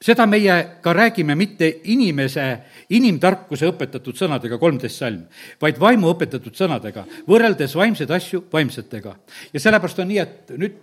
[0.03, 2.47] seda meie ka räägime mitte inimese,
[2.93, 5.25] inimtarkuse õpetatud sõnadega, kolmteist salm,
[5.61, 9.15] vaid vaimu õpetatud sõnadega, võrreldes vaimseid asju vaimsetega.
[9.53, 10.81] ja sellepärast on nii, et nüüd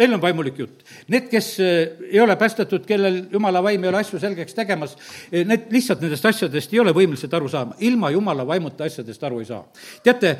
[0.00, 0.84] meil on vaimulik jutt.
[1.12, 4.96] Need, kes eh, ei ole päästetud, kellel jumala vaim ei ole asju selgeks tegemas,
[5.30, 9.42] eh, need lihtsalt nendest asjadest ei ole võimelised aru saama, ilma jumala vaimuta asjadest aru
[9.42, 9.62] ei saa.
[10.02, 10.38] teate,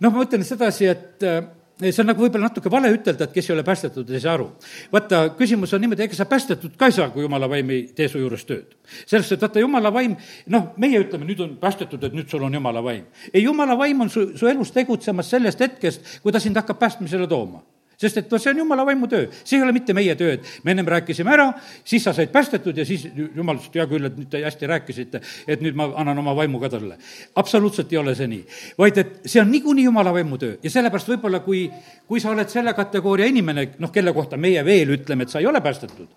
[0.00, 1.38] noh, ma ütlen sedasi, et eh,
[1.80, 4.48] see on nagu võib-olla natuke vale ütelda, et kes ei ole päästetud, ei saa aru.
[4.92, 8.08] vaata, küsimus on niimoodi, ega sa päästetud ka ei saa, kui jumala vaim ei tee
[8.08, 8.74] su juures tööd.
[9.04, 10.16] sellest, et vaata, jumala vaim,
[10.52, 13.04] noh, meie ütleme, nüüd on päästetud, et nüüd sul on jumala vaim.
[13.32, 17.28] ei, jumala vaim on su, su elus tegutsemas sellest hetkest, kui ta sind hakkab päästmisele
[17.28, 17.62] tooma
[18.00, 20.48] sest et noh, see on jumala vaimu töö, see ei ole mitte meie töö, et
[20.64, 21.48] me ennem rääkisime ära,
[21.84, 25.64] siis sa said päästetud ja siis jumal hea küll, et nüüd te hästi rääkisite, et
[25.64, 26.98] nüüd ma annan oma vaimu ka talle.
[27.36, 28.44] absoluutselt ei ole see nii,
[28.78, 30.56] vaid et see on niikuinii jumala vaimu töö.
[30.62, 31.66] Ja sellepärast võib-olla, kui,
[32.08, 35.48] kui sa oled selle kategooria inimene, noh, kelle kohta meie veel ütleme, et sa ei
[35.48, 36.08] ole päästetud,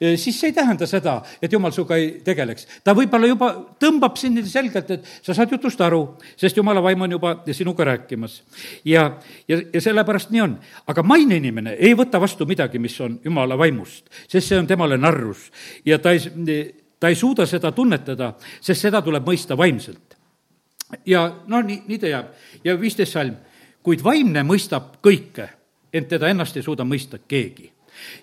[0.00, 2.66] siis see ei tähenda seda, et jumal sinuga ei tegeleks.
[2.84, 3.48] ta võib-olla juba
[3.80, 6.02] tõmbab sind nii selgelt, et sa saad jutust aru,
[6.36, 8.42] sest jumala vaim on juba sinuga rääkimas.
[8.84, 9.10] ja,
[9.48, 10.58] ja, ja sellepärast nii on.
[10.86, 14.98] aga maine inimene ei võta vastu midagi, mis on jumala vaimust, sest see on temale
[15.00, 15.50] narrus
[15.84, 20.16] ja ta ei, ta ei suuda seda tunnetada, sest seda tuleb mõista vaimselt.
[21.06, 22.34] ja noh, nii, nii ta jääb.
[22.64, 23.36] ja viisteist salm,
[23.82, 25.48] kuid vaimne mõistab kõike,
[25.92, 27.75] ent teda ennast ei suuda mõista keegi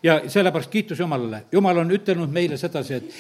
[0.04, 1.44] ja sellepärast kiitus Jumalale.
[1.52, 3.18] Jumal on ütelnud meile sedasi, et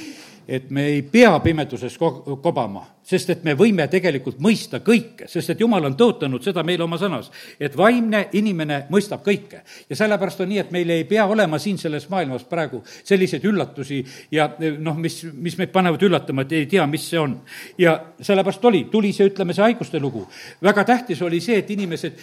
[0.47, 5.53] et me ei pea pimeduses ko-, kobama, sest et me võime tegelikult mõista kõike, sest
[5.53, 9.63] et Jumal on tõotanud seda meile oma sõnas, et vaimne inimene mõistab kõike.
[9.89, 14.03] ja sellepärast on nii, et meil ei pea olema siin selles maailmas praegu selliseid üllatusi
[14.31, 17.39] ja noh, mis, mis meid panevad üllatama, et ei tea, mis see on.
[17.77, 20.27] ja sellepärast oli, tuli see, ütleme, see haiguste lugu.
[20.61, 22.19] väga tähtis oli see, et inimesed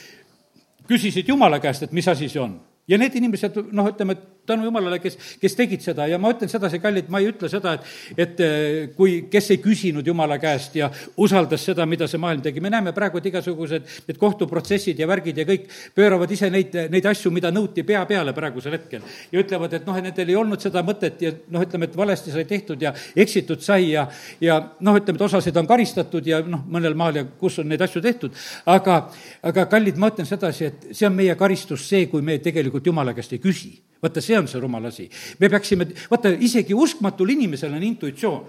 [0.88, 2.58] küsisid Jumala käest, et mis asi see on
[2.90, 6.80] ja need inimesed, noh, ütleme, tänu jumalale, kes, kes tegid seda ja ma ütlen sedasi,
[6.82, 10.90] kallid, ma ei ütle seda, et, et eh, kui, kes ei küsinud jumala käest ja
[11.20, 15.40] usaldas seda, mida see maailm tegi, me näeme praegu, et igasugused need kohtuprotsessid ja värgid
[15.40, 19.04] ja kõik pööravad ise neid, neid asju, mida nõuti pea peale praegusel hetkel.
[19.32, 22.34] ja ütlevad, et noh, et nendel ei olnud seda mõtet ja noh, ütleme, et valesti
[22.34, 24.06] sai tehtud ja eksitud sai ja,
[24.40, 27.82] ja noh, ütleme, et osasid on karistatud ja noh, mõnel maal ja kus on neid
[27.84, 28.36] asju tehtud,
[28.70, 29.02] aga,
[29.46, 33.14] aga kallid, ma ütlen sedasi, et see on meie karistus, see, kui me tegelikult jumala
[33.16, 33.76] käest ei küsi.
[34.02, 35.08] Vaata, see on see rumal asi.
[35.38, 38.44] me peaksime, vaata, isegi uskmatul inimesel on intuitsioon.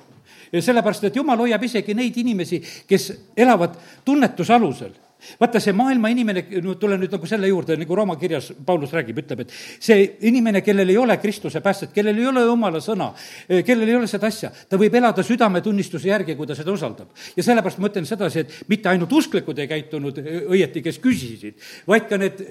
[0.59, 4.91] sellepärast, et jumal hoiab isegi neid inimesi, kes elavad tunnetuse alusel
[5.39, 9.21] vaata, see maailma inimene, no tulen nüüd nagu selle juurde, nagu Rooma kirjas Paulus räägib,
[9.21, 13.11] ütleb, et see inimene, kellel ei ole Kristuse päästet, kellel ei ole jumala sõna,
[13.67, 17.13] kellel ei ole seda asja, ta võib elada südametunnistuse järgi, kui ta seda usaldab.
[17.35, 22.09] ja sellepärast ma ütlen sedasi, et mitte ainult usklikud ei käitunud õieti, kes küsisid, vaid
[22.09, 22.41] ka need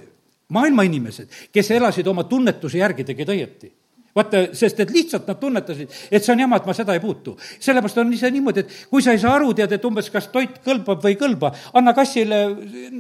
[0.51, 3.73] maailma inimesed, kes elasid oma tunnetuse järgi, tegid õieti
[4.15, 7.37] vaata, sest et lihtsalt nad tunnetasid, et see on jama, et ma seda ei puutu.
[7.63, 10.59] sellepärast on ise niimoodi, et kui sa ei saa aru, tead, et umbes kas toit
[10.65, 12.41] kõlbab või ei kõlba, anna kassile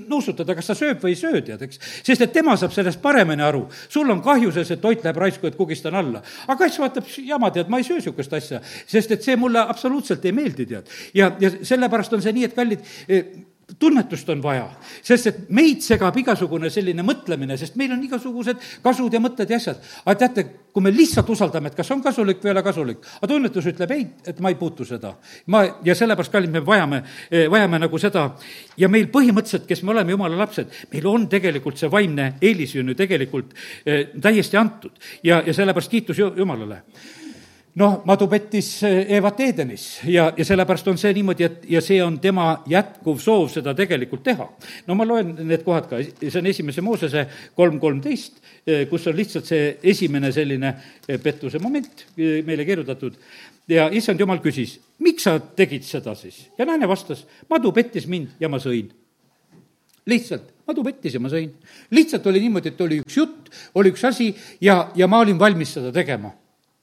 [0.09, 1.81] nuusutada, kas ta sööb või ei söö, tead, eks.
[2.07, 3.67] sest et tema saab sellest paremini aru.
[3.89, 6.23] sul on kahju, sest et toit läheb raisku, et kugistan alla.
[6.47, 10.25] aga kass vaatab, jama, tead, ma ei söö niisugust asja, sest et see mulle absoluutselt
[10.25, 10.99] ei meeldi, tead.
[11.15, 12.87] ja, ja sellepärast on see nii, et kallid,
[13.79, 14.67] tunnetust on vaja,
[15.03, 19.59] sest et meid segab igasugune selline mõtlemine, sest meil on igasugused kasud ja mõtted ja
[19.61, 19.81] asjad.
[20.05, 23.31] aga teate, kui me lihtsalt usaldame, et kas on kasulik või ei ole kasulik, aga
[23.33, 25.15] tunnetus ütleb ei, et ma ei puutu seda.
[25.47, 28.27] ma, ja sellepärast, kallid, me vajame, eh, vajame nagu seda
[28.77, 32.85] ja meil põhimõtteliselt, kes me oleme jumala lapsed, meil on tegelikult see vaimne eelis ju
[32.95, 33.55] tegelikult
[33.85, 36.83] eh, täiesti antud ja, ja sellepärast kiitus Jumalale
[37.79, 42.01] noh, madu pettis eh, Eevat Edenis ja, ja sellepärast on see niimoodi, et ja see
[42.03, 44.47] on tema jätkuv soov seda tegelikult teha.
[44.89, 49.19] no ma loen need kohad ka, see on esimese Moosese kolm kolmteist, eh, kus on
[49.19, 50.73] lihtsalt see esimene selline
[51.07, 53.19] eh, pettuse moment meile kirjutatud
[53.71, 56.49] ja issand jumal küsis, miks sa tegid seda siis?
[56.59, 58.91] ja naine vastas, madu pettis mind ja ma sõin.
[60.11, 61.55] lihtsalt madupettisi ma sõin.
[61.95, 65.79] lihtsalt oli niimoodi, et oli üks jutt, oli üks asi ja, ja ma olin valmis
[65.79, 66.35] seda tegema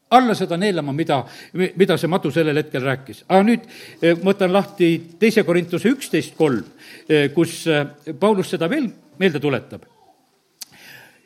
[0.10, 1.20] alla seda neelama, mida,
[1.54, 3.24] mida see madu sellel hetkel rääkis.
[3.28, 3.66] aga nüüd
[4.02, 6.64] eh, ma võtan lahti teise Korintuse üksteist kolm,
[7.10, 7.86] eh, kus eh,
[8.20, 8.88] Paulus seda veel
[9.20, 9.84] meelde tuletab.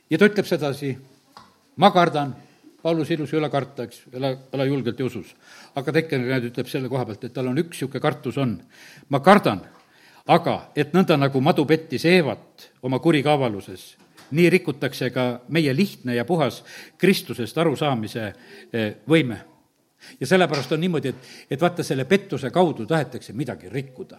[0.09, 0.95] ja ta ütleb sedasi,
[1.77, 2.33] ma kardan,
[2.81, 5.35] Paulus ilus ei ole karta, eks, ela, ela julgelt ja usus.
[5.75, 8.57] aga nüüd ütleb selle koha pealt, et tal on üks niisugune kartus on.
[9.09, 9.61] ma kardan,
[10.27, 13.97] aga et nõnda nagu madu pettis Eevat oma kurikavaluses,
[14.31, 16.63] nii rikutakse ka meie lihtne ja puhas
[16.97, 18.27] Kristusest arusaamise
[18.73, 19.47] eh, võime.
[20.19, 24.17] ja sellepärast on niimoodi, et, et vaata, selle pettuse kaudu tahetakse midagi rikkuda.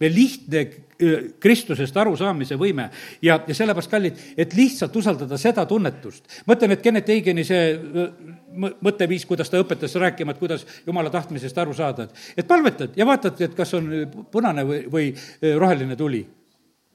[0.00, 2.90] meil lihtne eh, Kristusest arusaamise võime
[3.22, 6.42] ja, ja sellepärast, kallid, et lihtsalt usaldada seda tunnetust.
[6.46, 8.08] mõtlen, et Kennet Eigeni see eh,
[8.54, 13.06] mõtteviis, kuidas ta õpetas rääkima, et kuidas jumala tahtmisest aru saada, et, et palvetad ja
[13.06, 13.90] vaatad, et kas on
[14.30, 15.12] punane või, või
[15.58, 16.24] roheline tuli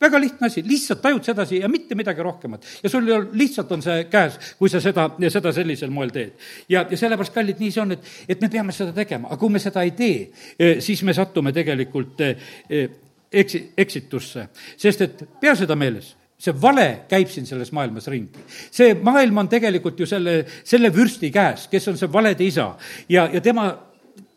[0.01, 2.65] väga lihtne asi, lihtsalt tajud sedasi ja mitte midagi rohkemat.
[2.83, 6.31] ja sul lihtsalt on see käes, kui sa seda, seda sellisel moel teed.
[6.69, 9.53] ja, ja sellepärast, kallid, nii see on, et, et me peame seda tegema, aga kui
[9.53, 12.87] me seda ei tee, eh, siis me satume tegelikult eh, eh,
[13.31, 14.47] eksi-, eksitusse.
[14.77, 18.45] sest et pea seda meeles, see vale käib siin selles maailmas ringi.
[18.71, 22.71] see maailm on tegelikult ju selle, selle vürsti käes, kes on see valede isa
[23.09, 23.71] ja, ja tema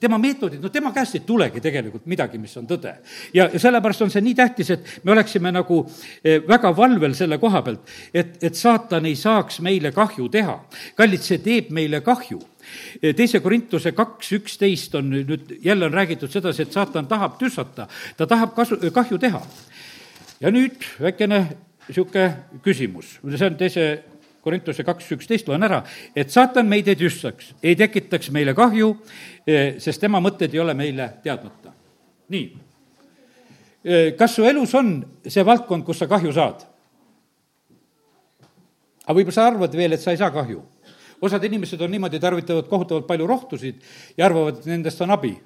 [0.02, 2.94] tema meetodid, no tema käest ei tulegi tegelikult midagi, mis on tõde.
[3.34, 5.82] ja, ja sellepärast on see nii tähtis, et me oleksime nagu
[6.24, 10.58] eh, väga valvel selle koha pealt, et, et saatan ei saaks meile kahju teha.
[10.98, 12.40] kallid, see teeb meile kahju
[13.00, 17.88] eh, teise Korintuse kaks üksteist on nüüd, jälle on räägitud sedasi, et saatan tahab tüssata,
[18.16, 19.42] ta tahab kasu, kahju teha.
[20.40, 21.44] ja nüüd väikene
[21.88, 22.28] niisugune
[22.62, 23.86] küsimus, see on teise
[24.42, 25.84] Korintuse kaks üksteist loen ära,
[26.18, 28.88] et saatan meid ei tüssaks, ei tekitaks meile kahju,
[29.46, 31.72] eh, sest tema mõtted ei ole meile teadmata.
[32.32, 32.56] nii.
[33.84, 36.66] Eh, kas su elus on see valdkond, kus sa kahju saad?
[39.04, 40.62] aga võib-olla sa arvad veel, et sa ei saa kahju.
[41.20, 43.74] osad inimesed on niimoodi, tarvitavad kohutavalt palju rohtusid
[44.16, 45.36] ja arvavad, et nendest on abi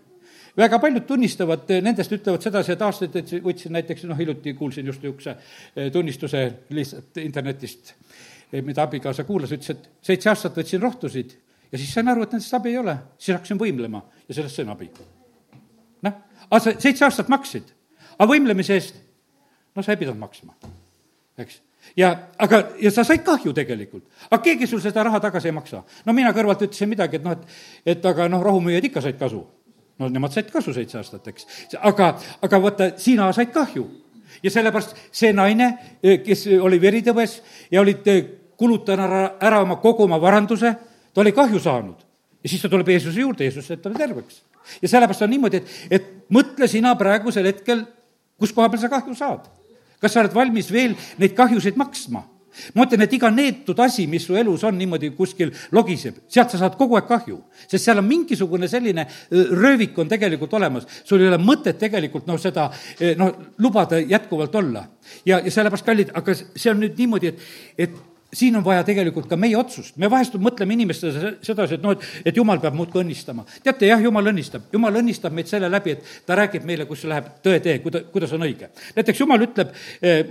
[0.57, 5.37] väga paljud tunnistavad, nendest ütlevad sedasi, et aastaid võtsin näiteks, noh, hiljuti kuulsin just niisuguse
[5.77, 11.35] eh, tunnistuse lihtsalt internetist Eh, mida abikaasa kuulas, ütles, et seitse aastat võtsin rohtusid
[11.73, 12.97] ja siis sain aru, et nendest abi ei ole.
[13.19, 14.91] siis hakkasin võimlema ja sellest sain abi.
[16.03, 16.19] noh,
[16.51, 17.71] aga sa seitse aastat maksid,
[18.19, 18.99] aga võimlemise eest,
[19.75, 20.55] no sa ei pidanud maksma,
[21.39, 21.61] eks
[21.97, 24.05] ja, aga, ja sa said kahju tegelikult.
[24.31, 25.83] aga keegi sul seda raha tagasi ei maksa.
[26.05, 27.61] no mina kõrvalt ütlesin midagi, et noh, et,
[27.97, 29.45] et aga noh, rohumüüjad ikka said kasu.
[29.99, 31.47] no nemad said kasu seitse aastat, eks.
[31.81, 33.87] aga, aga vaata, sina said kahju
[34.43, 35.71] ja sellepärast see naine,
[36.03, 38.03] eh, kes oli veritõves ja olid
[38.57, 40.75] kulutanud ära, ära oma kogu oma varanduse,
[41.15, 42.05] ta oli kahju saanud.
[42.43, 44.43] ja siis ta tuleb Jeesuse juurde, Jeesus teeb talle terveks.
[44.83, 47.85] ja sellepärast on niimoodi, et, et mõtle sina praegusel hetkel,
[48.39, 49.47] kus koha peal sa kahju saad.
[50.01, 52.25] kas sa oled valmis veel neid kahjusid maksma?
[52.75, 56.61] ma ütlen, et iga neetud asi, mis su elus on niimoodi kuskil logiseb, sealt sa
[56.61, 57.39] saad kogu aeg kahju.
[57.67, 62.41] sest seal on mingisugune selline röövik on tegelikult olemas, sul ei ole mõtet tegelikult noh,
[62.41, 62.71] seda
[63.19, 64.87] noh, lubada jätkuvalt olla.
[65.25, 67.99] ja, ja sellepärast, kallid, aga see on nüüd niimoodi, et, et
[68.35, 69.97] siin on vaja tegelikult ka meie otsust.
[69.97, 73.45] me vahest mõtleme inimestele sedasi, et noh, et, et jumal peab muudkui õnnistama.
[73.63, 74.67] teate, jah, jumal õnnistab.
[74.73, 78.33] jumal õnnistab meid selle läbi, et ta räägib meile, kus läheb tõe tee, kuida-, kuidas
[78.37, 78.71] on õige.
[78.97, 80.27] näiteks jumal ütleb eh,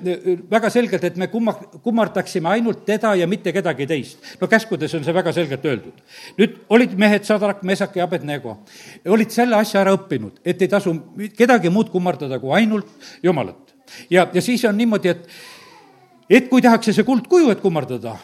[0.51, 4.19] väga selgelt, et me kumma-, kummardaksime ainult teda ja mitte kedagi teist.
[4.41, 6.05] no käskudes on see väga selgelt öeldud.
[6.37, 8.59] nüüd olid mehed, Sadrak, Mesak ja Abednego,
[9.07, 10.93] olid selle asja ära õppinud, et ei tasu
[11.37, 12.91] kedagi muud kummardada kui ainult
[13.23, 13.75] Jumalat.
[14.09, 15.54] ja, ja siis on niimoodi, et
[16.29, 18.15] et kui tehakse see kuldkuju, et kummardada,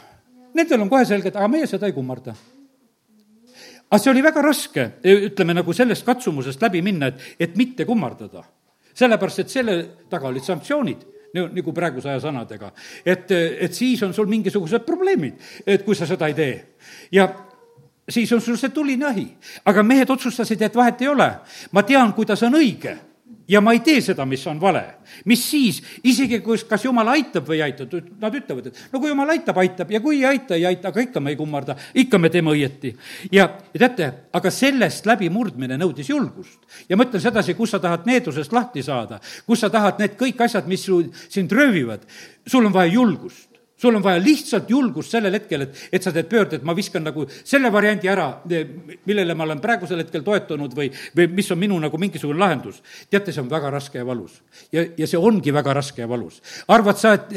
[0.57, 2.35] nendel on kohe selge, et aga meie seda ei kummarda.
[3.91, 8.43] aga see oli väga raske, ütleme nagu sellest katsumusest läbi minna, et, et mitte kummardada.
[8.93, 9.77] sellepärast, et selle
[10.09, 12.71] taga olid sanktsioonid nagu praeguse aja sõnadega.
[13.05, 16.55] et, et siis on sul mingisugused probleemid, et kui sa seda ei tee.
[17.11, 17.29] ja
[18.09, 19.27] siis on sul see tuline ahi.
[19.65, 21.31] aga mehed otsustasid, et vahet ei ole.
[21.71, 22.97] ma tean, kuidas on õige
[23.51, 24.83] ja ma ei tee seda, mis on vale.
[25.27, 27.85] mis siis, isegi kui, kas jumal aitab või ei aita,
[28.21, 31.03] nad ütlevad, et no kui jumal aitab, aitab ja kui ei aita, ei aita, aga
[31.03, 32.93] ikka me ei kummarda, ikka me teeme õieti.
[33.31, 36.59] ja, ja teate, aga sellest läbimurdmine nõudis julgust.
[36.89, 40.45] ja ma ütlen sedasi, kus sa tahad needusest lahti saada, kus sa tahad need kõik
[40.47, 42.07] asjad, mis su, sind röövivad,
[42.47, 43.50] sul on vaja julgust
[43.81, 47.03] sul on vaja lihtsalt julgust sellel hetkel, et, et sa teed pöörde, et ma viskan
[47.05, 48.27] nagu selle variandi ära,
[49.09, 52.81] millele ma olen praegusel hetkel toetunud või, või mis on minu nagu mingisugune lahendus.
[53.09, 54.41] teate, see on väga raske ja valus.
[54.71, 56.41] ja, ja see ongi väga raske ja valus.
[56.67, 57.33] arvad sa, et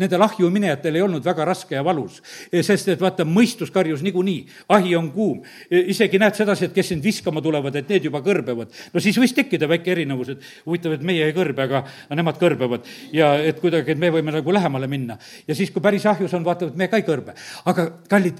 [0.00, 2.22] nendel ahju minejatel ei olnud väga raske ja valus?
[2.62, 5.42] sest et vaata, mõistus karjus niikuinii, ahi on kuum.
[5.70, 8.72] isegi näed sedasi, et kes sind viskama tulevad, et need juba kõrbevad.
[8.94, 11.84] no siis võis tekkida väike erinevus, et huvitav, et meie ei kõrbe, aga
[12.16, 12.88] nemad kõrbevad.
[13.12, 15.18] ja et kuidagi, et me võime nagu lähemale minna.
[15.46, 17.34] ja siis, kui kui päris ahjus on, vaatavad, me ka ei kõrbe.
[17.66, 18.38] aga kallid,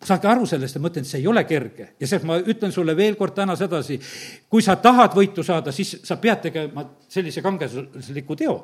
[0.00, 2.94] saage aru sellest ja mõtlen, et see ei ole kerge ja sealt ma ütlen sulle
[2.96, 3.98] veel kord täna sedasi,
[4.48, 8.56] kui sa tahad võitu saada, siis sa pead tegema sellise kangelasliku teo.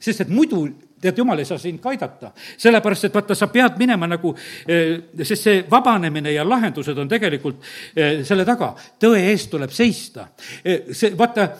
[0.00, 0.62] sest et muidu,
[1.00, 2.32] tead, jumal ei saa sind ka aidata.
[2.56, 4.34] sellepärast, et vaata, sa pead minema nagu,
[4.68, 7.56] eh, sest see vabanemine ja lahendused on tegelikult
[7.96, 8.74] eh, selle taga.
[9.00, 10.28] tõe eest tuleb seista.
[10.64, 11.50] Eh, see, vaata,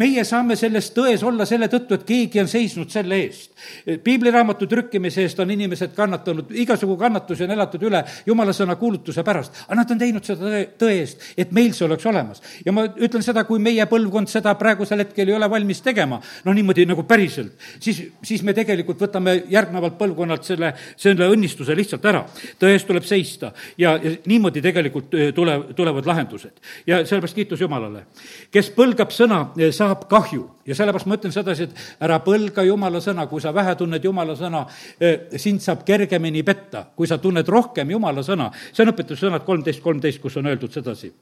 [0.00, 3.52] meie saame selles tões olla selle tõttu, et keegi on seisnud selle eest.
[4.04, 9.62] piibliraamatu trükkimise eest on inimesed kannatanud, igasugu kannatusi on elatud üle jumala sõna kuulutuse pärast,
[9.66, 12.42] aga nad on teinud seda tõe, tõe eest, et meil see oleks olemas.
[12.64, 16.52] ja ma ütlen seda, kui meie põlvkond seda praegusel hetkel ei ole valmis tegema, no
[16.52, 22.24] niimoodi nagu päriselt, siis, siis me tegelikult võtame järgnevalt põlvkonnalt selle, selle õnnistuse lihtsalt ära.
[22.60, 26.60] tõe eest tuleb seista ja, ja niimoodi tegelikult tule, tulevad lahendused.
[26.86, 28.06] ja sellepärast kiitus Jumalale,
[28.52, 33.00] kes põlgab sõna, saab saab kahju ja sellepärast ma ütlen sedasi, et ära põlga jumala
[33.02, 34.66] sõna, kui sa vähe tunned jumala sõna,
[35.00, 38.50] eh, sind saab kergemini petta, kui sa tunned rohkem jumala sõna.
[38.72, 41.12] see on õpetussõnad kolmteist, kolmteist, kus on öeldud sedasi.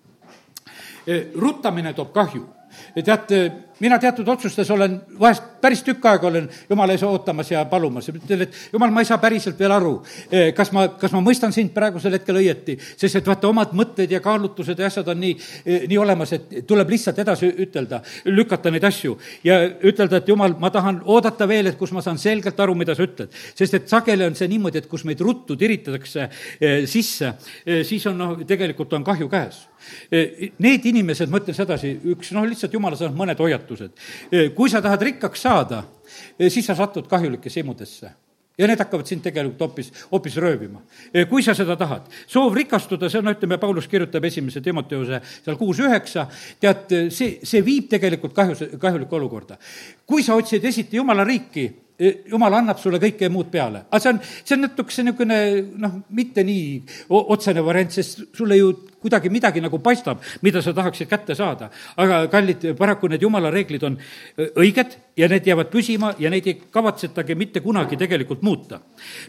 [1.07, 2.47] Eh, ruttamine toob kahju
[3.05, 3.33] tead,
[3.81, 8.09] mina teatud otsustes olen vahest päris tükk aega olen jumala ees ootamas ja palumas.
[8.09, 9.95] Ja ütlen, et jumal, ma ei saa päriselt veel aru,
[10.31, 14.13] eh, kas ma, kas ma mõistan sind praegusel hetkel õieti, sest et vaata, omad mõtted
[14.13, 15.35] ja kaalutlused ja asjad on nii,
[15.65, 19.19] eh, nii olemas, et tuleb lihtsalt edasi ütelda, lükata neid asju.
[19.45, 22.95] Ja ütelda, et jumal, ma tahan oodata veel, et kus ma saan selgelt aru, mida
[22.95, 23.33] sa ütled.
[23.55, 26.29] sest et sageli on see niimoodi, et kus meid ruttu tiritatakse
[26.61, 27.35] eh, sisse,
[27.85, 29.65] siis on noh, tegelikult on kahju käes
[30.11, 33.97] Need inimesed, ma ütlen sedasi, üks noh, lihtsalt jumala sõnad, mõned hoiatused.
[34.57, 35.85] kui sa tahad rikkaks saada,
[36.49, 38.13] siis sa satud kahjulikesse imudesse
[38.59, 40.83] ja need hakkavad sind tegelikult hoopis, hoopis röövima.
[41.29, 42.07] kui sa seda tahad.
[42.27, 46.29] soov rikastuda, see on, ütleme, Paulus kirjutab esimese Timoteuse seal kuus üheksa,
[46.61, 49.59] tead, see, see viib tegelikult kahjus, kahjulikku olukorda.
[50.07, 51.67] kui sa otsid esiti Jumala riiki,
[51.99, 53.85] jumal annab sulle kõike muud peale.
[53.91, 55.37] aga see on, see on natukese niisugune
[55.79, 58.73] noh, mitte nii otsene variant, sest sulle ju
[59.05, 61.71] kuidagi midagi nagu paistab, mida sa tahaksid kätte saada.
[61.97, 63.99] aga kallid, paraku need jumala reeglid on
[64.39, 68.81] õiged ja need jäävad püsima ja neid ei kavatsetagi mitte kunagi tegelikult muuta.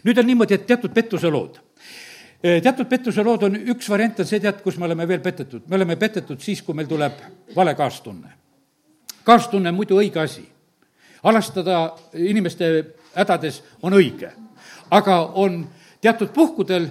[0.04, 1.60] nüüd on niimoodi, et teatud pettuse lood
[2.42, 5.62] teatud pettuse lood on, üks variant on see, tead, kus me oleme veel petetud.
[5.68, 7.22] me oleme petetud siis, kui meil tuleb
[7.54, 8.34] vale kaastunne.
[9.24, 10.55] kaastunne on muidu õige asi
[11.26, 11.80] alastada
[12.14, 12.70] inimeste
[13.16, 14.30] hädades on õige.
[14.90, 15.66] aga on
[16.00, 16.86] teatud puhkudel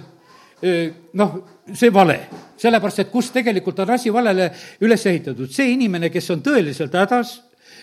[1.12, 1.36] noh,
[1.74, 2.18] see vale,
[2.60, 4.50] sellepärast et kus tegelikult on asi valele
[4.84, 7.40] üles ehitatud, see inimene, kes on tõeliselt hädas,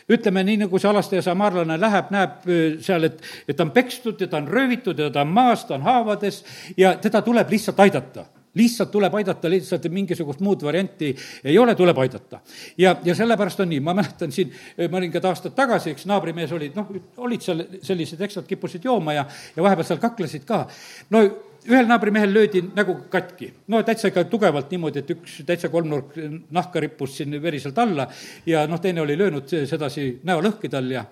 [0.09, 2.47] ütleme nii, nagu see alastaja samaarlane läheb, näeb
[2.83, 5.77] seal, et, et ta on pekstud ja ta on röövitud ja ta on maas, ta
[5.77, 6.43] on haavades
[6.77, 11.13] ja teda tuleb lihtsalt aidata lihtsalt tuleb aidata, lihtsalt mingisugust muud varianti
[11.43, 12.39] ei ole, tuleb aidata.
[12.77, 14.53] ja, ja sellepärast on nii, ma mäletan siin
[14.91, 19.25] mõningad aastad tagasi, üks naabrimees oli, noh, olid seal sellised, eks nad kippusid jooma ja,
[19.55, 20.65] ja vahepeal seal kaklesid ka.
[21.13, 21.23] no
[21.69, 26.17] ühel naabrimehel löödi nägu katki, no täitsa ikka tugevalt niimoodi, et üks täitsa kolmnurk
[26.51, 28.07] nahka rippus siin veriselt alla
[28.45, 31.05] ja noh, teine oli löönud sedasi näolõhki tal ja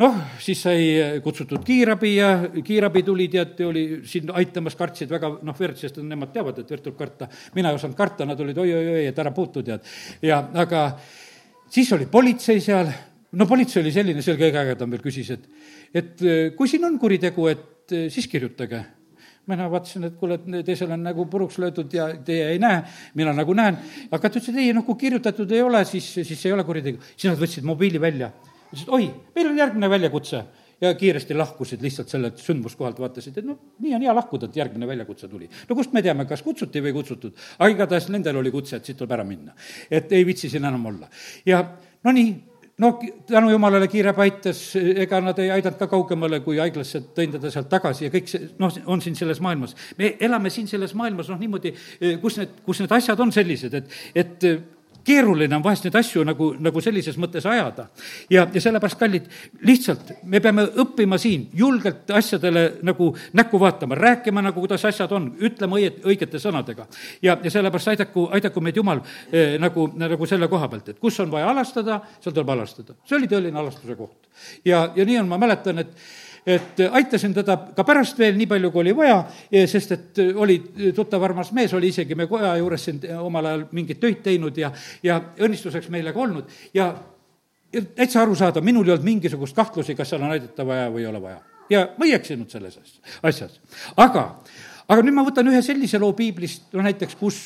[0.00, 0.84] noh, siis sai
[1.24, 2.30] kutsutud kiirabi ja
[2.64, 6.86] kiirabi tuli, tead, oli siin aitamas, kartsid väga noh, verd, sest nemad teavad, et verd
[6.86, 7.28] tuleb karta.
[7.54, 9.84] mina ei osanud karta, nad olid oi-oi-oi, et ära puutu, tead.
[10.22, 10.86] ja aga
[11.72, 12.88] siis oli politsei seal,
[13.32, 15.46] no politsei oli selline, see oli kõige ägedam veel, küsis, et,
[15.94, 16.26] et
[16.56, 18.84] kui siin on kuritegu, et siis kirjutage
[19.50, 22.78] mina vaatasin, et kuule, et teisel on nagu puruks löödud ja teie ei näe,
[23.18, 23.74] mina nagu näen.
[24.06, 27.02] aga ta ütles, et ei, noh, kui kirjutatud ei ole, siis, siis ei ole kuritegu.
[27.16, 28.30] siis nad võtsid mobiili välja
[28.72, 30.42] ütlesid, oi, meil on järgmine väljakutse
[30.82, 34.88] ja kiiresti lahkusid lihtsalt sellelt sündmuskohalt, vaatasid, et noh, nii on hea lahkuda, et järgmine
[34.88, 35.48] väljakutse tuli.
[35.68, 38.88] no kust me teame, kas kutsuti või ei kutsutud, aga igatahes nendel oli kutse, et
[38.88, 39.54] siit tuleb ära minna.
[39.90, 41.08] et ei viitsi siin enam olla.
[41.46, 41.62] ja
[42.02, 42.34] no nii,
[42.82, 47.50] no tänu jumalale kiirabi aitas, ega nad ei aidanud ka kaugemale, kui haiglasse tõin teda
[47.54, 49.76] sealt tagasi ja kõik see, noh, on siin selles maailmas.
[49.98, 51.76] me elame siin selles maailmas, noh, niimoodi,
[52.22, 54.48] kus need, kus need asjad on sellised, et, et
[55.04, 57.88] keeruline on vahest neid asju nagu, nagu sellises mõttes ajada.
[58.30, 59.28] ja, ja sellepärast, kallid,
[59.66, 65.30] lihtsalt me peame õppima siin julgelt asjadele nagu näkku vaatama, rääkima nagu, kuidas asjad on,
[65.40, 66.86] ütlema õiet, õigete sõnadega.
[67.22, 71.20] ja, ja sellepärast aidaku, aidaku meid Jumal eh, nagu, nagu selle koha pealt, et kus
[71.20, 72.98] on vaja alastada, seal tuleb alastada.
[73.04, 74.28] see oli tõeline alastuse koht.
[74.64, 75.96] ja, ja nii on, ma mäletan, et
[76.46, 79.20] et aitasin teda ka pärast veel nii palju, kui oli vaja,
[79.70, 80.58] sest et oli
[80.94, 84.72] tuttav armas mees, oli isegi me koja juures siin omal ajal mingeid töid teinud ja,
[85.02, 86.90] ja õnnistuseks meile ka olnud ja
[87.72, 91.22] täitsa arusaadav, minul ei olnud mingisugust kahtlusi, kas seal on aidata vaja või ei ole
[91.22, 91.40] vaja.
[91.70, 92.78] ja ma ei eksinud selles
[93.22, 93.60] asjas.
[93.96, 94.26] aga
[94.88, 97.38] aga nüüd ma võtan ühe sellise loo piiblist, no näiteks, kus,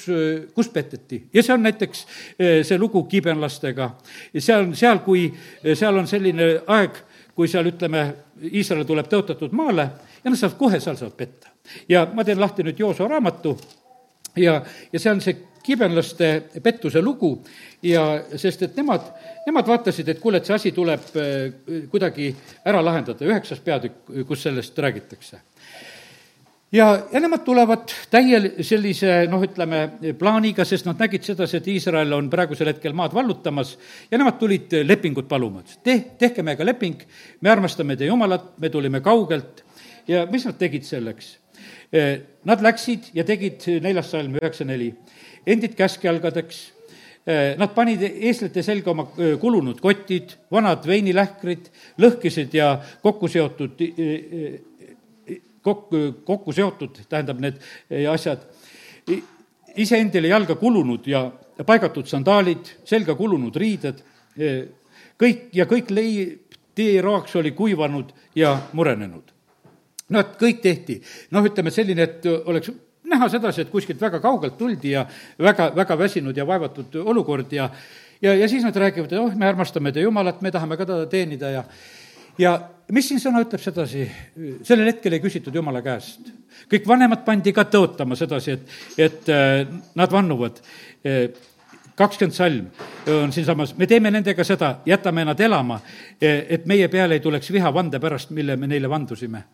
[0.55, 2.07] kus peteti ja see on näiteks
[2.39, 3.91] see lugu kiibenlastega.
[4.33, 5.29] ja seal, seal, kui,
[5.75, 6.49] seal on selline
[6.79, 7.03] aeg,
[7.37, 8.07] kui seal ütleme,
[8.53, 9.89] Iisrael tuleb tõotatud maale
[10.22, 11.53] ja nad saavad kohe, seal saavad petta.
[11.89, 13.57] ja ma teen lahti nüüd Jooso raamatu
[14.37, 14.62] ja,
[14.93, 16.28] ja see on see kibenlaste
[16.62, 17.32] pettuse lugu
[17.82, 18.05] ja
[18.39, 19.09] sest, et nemad,
[19.47, 22.30] nemad vaatasid, et kuule, et see asi tuleb eh, kuidagi
[22.64, 25.41] ära lahendada, üheksas peatükk, kus sellest räägitakse
[26.77, 29.81] ja, ja nemad tulevad täiel sellise noh, ütleme,
[30.18, 33.74] plaaniga, sest nad nägid sedasi, et Iisrael on praegusel hetkel maad vallutamas
[34.11, 37.03] ja nemad tulid lepingut paluma, ütlesid, teh, tehke meiega leping,
[37.41, 39.64] me armastame teie Jumalat, me tulime kaugelt.
[40.07, 41.33] Ja mis nad tegid selleks?
[42.47, 44.93] Nad läksid ja tegid neljas salm üheksa neli,
[45.47, 46.64] endid käskjalgadeks,
[47.27, 49.09] Nad panid eestlate selga oma
[49.43, 51.64] kulunud kotid, vanad veinilähkrid,
[51.99, 52.68] lõhkisid ja
[53.03, 53.83] kokku seotud
[55.67, 57.59] kokku, kokku seotud, tähendab, need
[57.91, 58.47] eh, asjad,
[59.77, 61.27] iseendile jalga kulunud ja
[61.67, 64.03] paigatud sandaalid, selga kulunud riided,
[64.39, 64.59] eh,
[65.21, 66.43] kõik ja kõik leib,
[66.77, 69.33] teeraaks oli kuivanud ja murenenud.
[70.09, 71.01] noh, et kõik tehti,
[71.35, 72.71] noh, ütleme selline, et oleks
[73.11, 75.07] näha sedasi, et kuskilt väga kaugelt tuldi ja
[75.39, 77.71] väga, väga väsinud ja vaevatud olukord ja
[78.23, 81.07] ja, ja siis nad räägivad, et oh, me armastame te Jumalat, me tahame ka teda
[81.11, 81.64] teenida ja
[82.39, 82.55] ja
[82.93, 84.07] mis siin sõna ütleb sedasi,
[84.66, 86.32] sellel hetkel ei küsitud Jumala käest.
[86.70, 90.62] kõik vanemad pandi ka tõotama sedasi, et, et äh, nad vannuvad.
[91.07, 91.28] Äh,
[91.97, 92.66] kakskümmend salm
[93.09, 95.80] on siinsamas, me teeme nendega seda, jätame nad elama,
[96.20, 99.45] äh, et meie peale ei tuleks viha vande pärast, mille me neile vandusime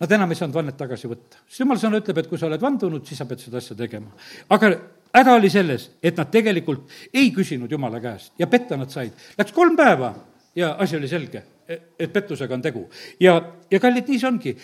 [0.00, 1.42] Nad enam ei saanud vannet tagasi võtta.
[1.44, 4.08] sest jumal sõna ütleb, et kui sa oled vandunud, siis sa pead seda asja tegema.
[4.48, 4.70] aga
[5.12, 9.12] häda oli selles, et nad tegelikult ei küsinud Jumala käest ja petta nad said.
[9.38, 10.14] Läks kolm päeva
[10.56, 12.88] ja asi oli selge et pettusega on tegu.
[13.20, 13.36] ja,
[13.70, 14.56] ja kallid, nii see ongi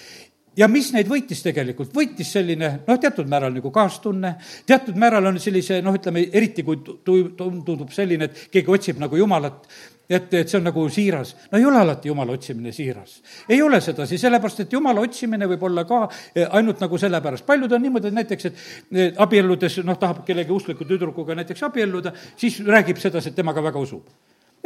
[0.56, 4.36] ja mis neid võitis tegelikult, võitis selline noh, teatud määral nagu kaastunne,
[4.66, 9.18] teatud määral on sellise noh, ütleme eriti kui tu-, tundub selline, et keegi otsib nagu
[9.20, 9.66] Jumalat,
[10.08, 11.34] et, et see on nagu siiras.
[11.52, 13.20] no ei ole alati Jumala otsimine siiras.
[13.48, 16.04] ei ole sedasi, sellepärast et Jumala otsimine võib olla ka
[16.34, 17.46] eh, ainult nagu sellepärast.
[17.46, 22.62] paljud on niimoodi, et näiteks, et abielludes noh, tahab kellegi uskliku tüdrukuga näiteks abielluda, siis
[22.64, 24.08] räägib sedasi, et temaga väga usub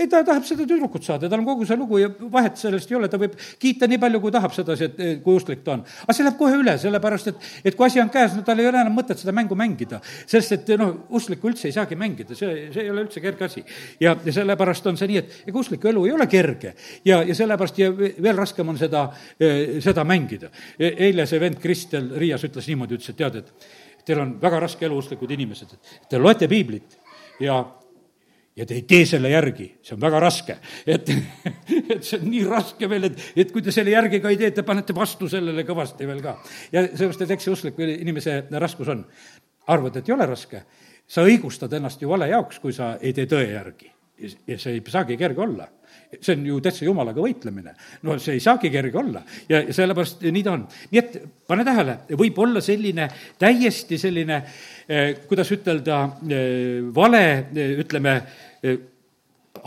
[0.00, 2.96] ei, ta tahab seda tüdrukut saada, tal on kogu see lugu ja vahet sellest ei
[2.96, 5.84] ole, ta võib kiita nii palju, kui tahab sedasi, et kui usklik ta on.
[6.04, 8.70] aga see läheb kohe üle, sellepärast et, et kui asi on käes, no tal ei
[8.70, 10.00] ole enam mõtet seda mängu mängida.
[10.30, 13.64] sest et noh, usklikku üldse ei saagi mängida, see, see ei ole üldse kerge asi.
[14.00, 16.74] ja, ja sellepärast on see nii, et ega uskliku elu ei ole kerge.
[17.04, 19.08] ja, ja sellepärast ja veel raskem on seda,
[19.84, 20.50] seda mängida.
[20.78, 24.64] E, eile see vend Kristel Riias ütles niimoodi, ütles, et tead, et teil on väga
[24.64, 26.96] raske elu, usklikud inimesed, et te loete piiblit
[27.40, 27.60] ja
[28.56, 30.56] ja te ei tee selle järgi, see on väga raske.
[30.86, 31.10] et,
[31.94, 34.50] et see on nii raske veel, et, et kui te selle järgi ka ei tee,
[34.56, 36.36] te panete vastu sellele kõvasti veel ka.
[36.72, 39.04] ja seepärast, et eks see uskliku inimese raskus on.
[39.70, 40.64] arvad, et ei ole raske?
[41.10, 43.92] sa õigustad ennast ju vale jaoks, kui sa ei tee tõe järgi.
[44.46, 45.68] ja see ei saagi kerge olla
[46.20, 47.74] see on ju täitsa jumalaga võitlemine.
[48.02, 50.66] no see ei saagi kerge olla ja, ja sellepärast nii ta on.
[50.90, 51.18] nii et
[51.50, 53.06] pane tähele, võib olla selline
[53.38, 54.54] täiesti selline eh,
[55.28, 57.22] kuidas ütelda eh,, vale
[57.54, 58.14] eh, ütleme
[58.62, 58.78] eh,,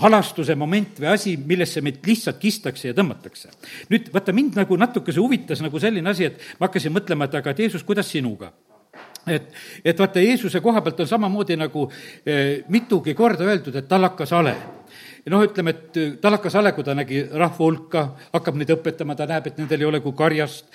[0.04, 3.52] halastuse moment või asi, millesse meid lihtsalt kistakse ja tõmmatakse.
[3.92, 7.54] nüüd vaata, mind nagu natukese huvitas nagu selline asi, et ma hakkasin mõtlema, et aga
[7.54, 8.52] et Jeesus, kuidas sinuga?
[9.28, 9.48] et,
[9.86, 11.88] et vaata, Jeesuse koha pealt on samamoodi nagu
[12.26, 14.58] eh, mitugi korda öeldud, et tal hakkas hale
[15.32, 18.04] noh, ütleme, et tal hakkas hale, kui ta nägi rahva hulka,
[18.34, 20.68] hakkab neid õpetama, ta näeb, et nendel ei ole kui karjast.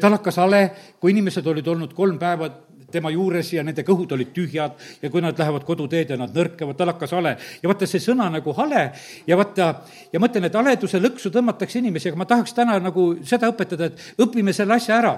[0.00, 0.62] Tal hakkas hale,
[0.96, 2.48] kui inimesed olid olnud kolm päeva
[2.92, 6.78] tema juures ja nende kõhud olid tühjad ja kui nad lähevad koduteed ja nad nõrkevad,
[6.78, 7.36] tal hakkas hale.
[7.62, 8.90] ja vaata, see sõna nagu hale
[9.26, 9.70] ja vaata,
[10.12, 13.90] ja ma ütlen, et haleduse lõksu tõmmatakse inimesi, aga ma tahaks täna nagu seda õpetada,
[13.90, 15.16] et õpime selle asja ära.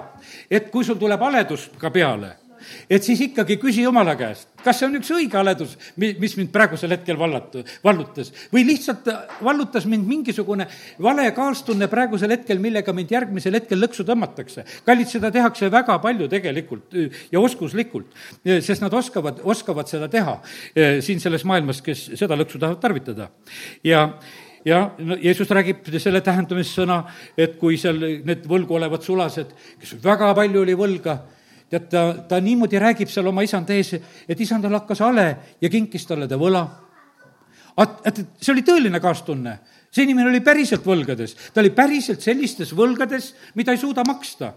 [0.49, 2.42] et kui sul tuleb haledust ka peale
[2.89, 6.51] et siis ikkagi küsi Jumala käest, kas see on üks õige haledus, mi-, mis mind
[6.53, 8.31] praegusel hetkel vallatu, vallutas.
[8.53, 9.09] või lihtsalt
[9.43, 10.67] vallutas mind mingisugune
[11.03, 14.65] vale kaastunne praegusel hetkel, millega mind järgmisel hetkel lõksu tõmmatakse.
[14.85, 16.95] kallid, seda tehakse väga palju tegelikult
[17.31, 20.39] ja oskuslikult, sest nad oskavad, oskavad seda teha
[21.03, 23.29] siin selles maailmas, kes seda lõksu tahavad tarvitada.
[23.83, 24.09] ja
[24.65, 27.03] ja no Jeesus räägib selle tähendamissõna,
[27.37, 31.17] et kui seal need võlgu olevad sulased, kes väga palju oli võlga,
[31.73, 33.95] tead, ta, ta niimoodi räägib seal oma isanda ees,
[34.27, 35.27] et isandal hakkas hale
[35.61, 36.63] ja kinkis talle ta võla.
[38.05, 39.57] see oli tõeline kaastunne
[39.93, 44.53] see inimene oli päriselt võlgades, ta oli päriselt sellistes võlgades, mida ei suuda maksta.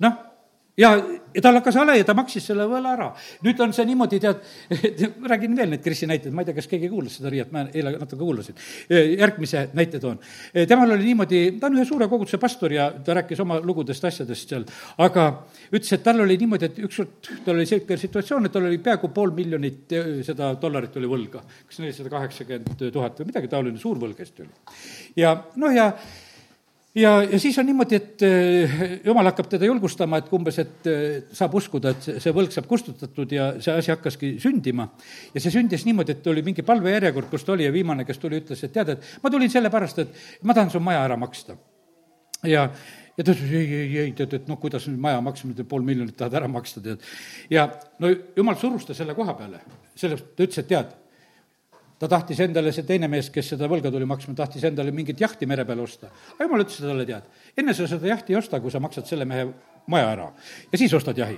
[0.00, 0.29] noh
[0.78, 0.90] ja,
[1.34, 3.08] ja tal hakkas hale ja ta maksis selle võla ära.
[3.44, 4.42] nüüd on see niimoodi, tead,
[5.32, 7.94] räägin veel neid Krisi näiteid, ma ei tea, kas keegi kuulas seda Riiat, ma eile
[7.96, 8.58] natuke kuulasin.
[8.90, 10.18] järgmise näite toon.
[10.68, 14.54] temal oli niimoodi, ta on ühe suure koguduse pastor ja ta rääkis oma lugudest, asjadest
[14.54, 14.66] seal,
[14.98, 15.26] aga
[15.72, 19.12] ütles, et tal oli niimoodi, et ükskord tal oli selline situatsioon, et tal oli peaaegu
[19.14, 21.44] pool miljonit eh, seda dollarit oli võlga.
[21.66, 24.52] kas nelisada kaheksakümmend tuhat või midagi taoline, suur võlg hästi oli.
[25.20, 25.92] ja noh, ja
[26.94, 31.02] ja, ja siis on niimoodi, et eh, jumal hakkab teda julgustama, et umbes, et eh,
[31.36, 34.88] saab uskuda, et see võlg saab kustutatud ja see asi hakkaski sündima.
[35.34, 38.40] ja see sündis niimoodi, et oli mingi palvejärjekord, kus ta oli ja viimane, kes tuli,
[38.42, 41.56] ütles, et tead, et ma tulin sellepärast, et ma tahan su maja ära maksta.
[42.44, 42.66] ja,
[43.16, 46.16] ja ta ütles, ei, ei, ei, tead, et noh, kuidas nüüd maja maksmine, pool miljonit
[46.18, 47.06] tahad ära maksta, tead.
[47.50, 47.68] ja
[47.98, 49.62] no jumal surus ta selle koha peale,
[49.94, 50.99] sellepärast ta ütles, et tead
[52.00, 55.48] ta tahtis endale, see teine mees, kes seda võlga tuli maksma, tahtis endale mingit jahti
[55.48, 56.08] mere peale osta.
[56.08, 57.28] aga jumal ütles talle, tead,
[57.60, 59.50] enne sa seda jahti ei osta, kui sa maksad selle mehe
[59.90, 60.28] maja ära
[60.72, 61.36] ja siis ostad jahi.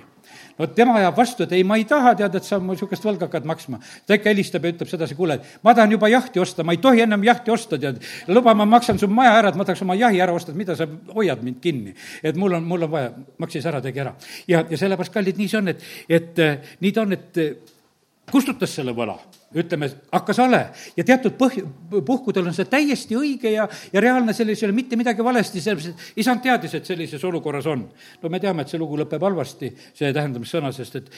[0.59, 3.27] no tema ajab vastu, et ei, ma ei taha teada, et sa mul niisugust võlga
[3.27, 3.81] hakkad maksma.
[4.07, 7.03] ta ikka helistab ja ütleb sedasi, kuule, ma tahan juba jahti osta, ma ei tohi
[7.03, 7.99] ennem jahti osta, tead.
[8.29, 10.79] luba, ma maksan su maja ära, et ma tahaks oma jahi ära osta, et mida
[10.79, 11.95] sa hoiad mind kinni.
[12.23, 14.15] et mul on, mul on vaja, maksis ära, tegi ära.
[14.47, 16.43] ja, ja sellepärast, kallid, nii see on, et, et
[16.81, 17.45] nii ta on, et
[18.31, 19.17] kustutas selle võla
[19.59, 20.61] ütleme, hakkas hale
[20.97, 21.59] ja teatud põh-,
[22.07, 25.93] puhkudel on see täiesti õige ja, ja reaalne, selles ei ole mitte midagi valesti, sellepärast
[25.93, 27.85] et isand teadis, et sellises olukorras on.
[28.23, 31.11] no me teame, et see lugu lõpeb halvasti, see tähendamissõna, sest et,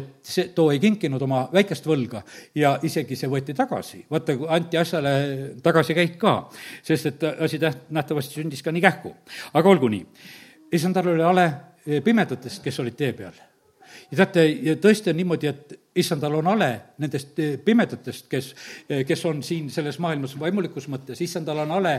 [0.00, 2.24] et see, too ei kinkinud oma väikest võlga
[2.58, 4.04] ja isegi see võeti tagasi.
[4.10, 5.14] vaata, anti asjale
[5.62, 6.36] tagasikäik ka,
[6.82, 9.14] sest et asi täht-, nähtavasti sündis ka nii kähku.
[9.54, 10.06] aga olgu nii.
[10.72, 11.50] isandal oli hale
[12.04, 13.34] pimedatest, kes olid tee peal.
[14.10, 16.68] ja teate, ja tõesti on niimoodi, et issandal on hale
[17.02, 18.50] nendest eh, pimedatest, kes,
[18.88, 21.94] eh, kes on siin selles maailmas vaimulikus mõttes, issandal on hale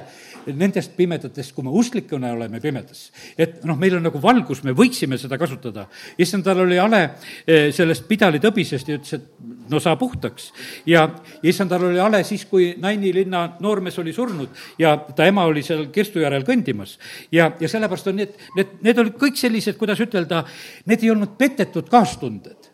[0.53, 3.07] nendest pimedatest, kui me usklikuna oleme pimedas.
[3.37, 5.87] et noh, meil on nagu valgus, me võiksime seda kasutada.
[6.17, 7.03] issandal oli hale
[7.45, 10.51] eh, sellest pidali tõbisest ja ütles, et no saa puhtaks.
[10.85, 11.07] ja,
[11.43, 15.87] issandal oli hale siis, kui Naini linna noormees oli surnud ja ta ema oli seal
[15.91, 16.97] kirstu järel kõndimas.
[17.31, 20.45] ja, ja sellepärast on need, need, need olid kõik sellised, kuidas ütelda,
[20.85, 22.66] need ei olnud petetud kaastunded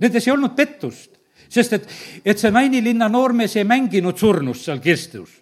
[0.00, 1.12] Nendes ei olnud pettust,
[1.48, 1.88] sest et,
[2.24, 5.36] et see Naini linna noormees ei mänginud surnust seal kirstus,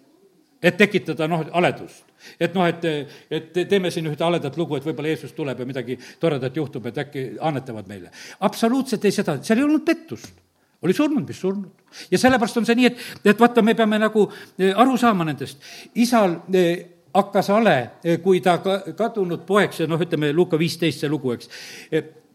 [0.61, 2.05] et tekitada noh, haledust.
[2.39, 2.85] et noh, et,
[3.31, 7.01] et teeme siin ühte haledat lugu, et võib-olla Jeesus tuleb ja midagi toredat juhtub, et
[7.03, 8.13] äkki annetavad meile.
[8.39, 10.43] absoluutselt ei seda, seal ei olnud pettust
[10.83, 11.71] oli surnud, mis surnud.
[12.11, 14.25] ja sellepärast on see nii, et, et vaata, me peame nagu
[14.59, 15.63] eh, aru saama nendest.
[15.95, 21.03] isal eh, hakkas hale, eh, kui ta ka, kadunud poeg, see noh, ütleme Luuka viisteist
[21.03, 21.49] see lugu, eks,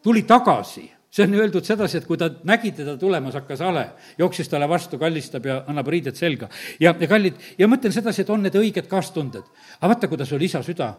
[0.03, 3.85] tuli tagasi see on öeldud sedasi, et kui ta nägi teda tulemas, hakkas hale,
[4.19, 6.49] jooksis talle vastu, kallistab ja annab riided selga.
[6.81, 9.47] ja, ja kallid, ja ma ütlen sedasi, et on need õiged kaastunded.
[9.81, 10.93] aga vaata, kuidas oli isa süda,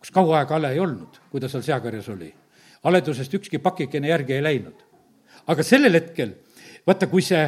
[0.00, 2.32] kus kaua aega hale ei olnud, kui ta seal seakarjas oli.
[2.86, 4.82] haledusest ükski pakikene järgi ei läinud.
[5.46, 6.32] aga sellel hetkel,
[6.86, 7.44] vaata, kui see,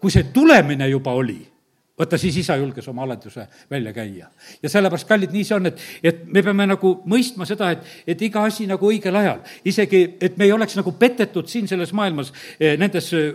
[0.00, 1.55] kui see tulemine juba oli
[1.98, 4.26] vaata, siis isa julges oma aleduse välja käia.
[4.62, 8.22] ja sellepärast, kallid, nii see on, et, et me peame nagu mõistma seda, et, et
[8.22, 12.32] iga asi nagu õigel ajal, isegi, et me ei oleks nagu petetud siin selles maailmas
[12.60, 13.30] eh, nendes eh,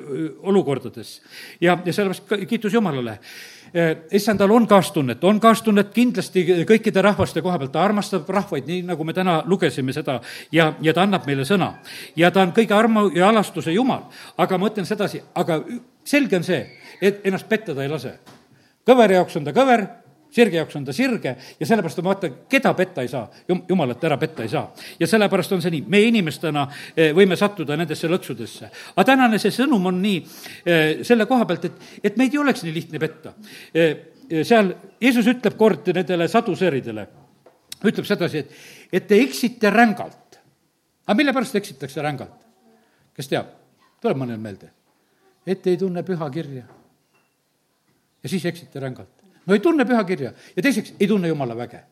[0.45, 1.15] olukordades.
[1.61, 3.15] ja, ja sellepärast kiitus Jumalale
[3.73, 8.83] eh, issandal on kaastunnet, on kaastunnet kindlasti kõikide rahvaste koha pealt, ta armastab rahvaid, nii
[8.91, 10.19] nagu me täna lugesime seda,
[10.51, 11.73] ja, ja ta annab meile sõna.
[12.15, 14.05] ja ta on kõige armu ja alastuse Jumal.
[14.37, 15.63] aga ma ütlen sedasi, aga
[16.05, 16.61] selge on see,
[17.01, 18.13] et ennast petta ta ei lase
[18.87, 19.85] kõveri jaoks on ta kõver,
[20.31, 24.03] sirge jaoks on ta sirge ja sellepärast on vaata, keda petta ei saa, jum-, jumalat
[24.07, 24.63] ära petta ei saa.
[24.99, 26.65] ja sellepärast on see nii, meie inimestena
[26.95, 28.71] eh, võime sattuda nendesse lõksudesse.
[28.95, 30.21] aga tänane see sõnum on nii
[30.65, 33.35] eh, selle koha pealt, et, et meid ei oleks nii lihtne petta.
[33.73, 33.95] Eh,
[34.47, 34.71] seal
[35.01, 37.07] Jeesus ütleb kord nendele saduseeridele,
[37.83, 38.59] ütleb sedasi, et,
[38.91, 40.39] et te eksite rängalt.
[41.07, 42.37] aga mille pärast eksitakse rängalt?
[43.15, 43.57] kes teab?
[44.01, 44.71] tuleb mõnel meelde?
[45.45, 46.80] et ei tunne püha kirja
[48.23, 49.23] ja siis eksite rängalt.
[49.45, 51.83] no ei tunne pühakirja ja teiseks ei tunne jumala väge.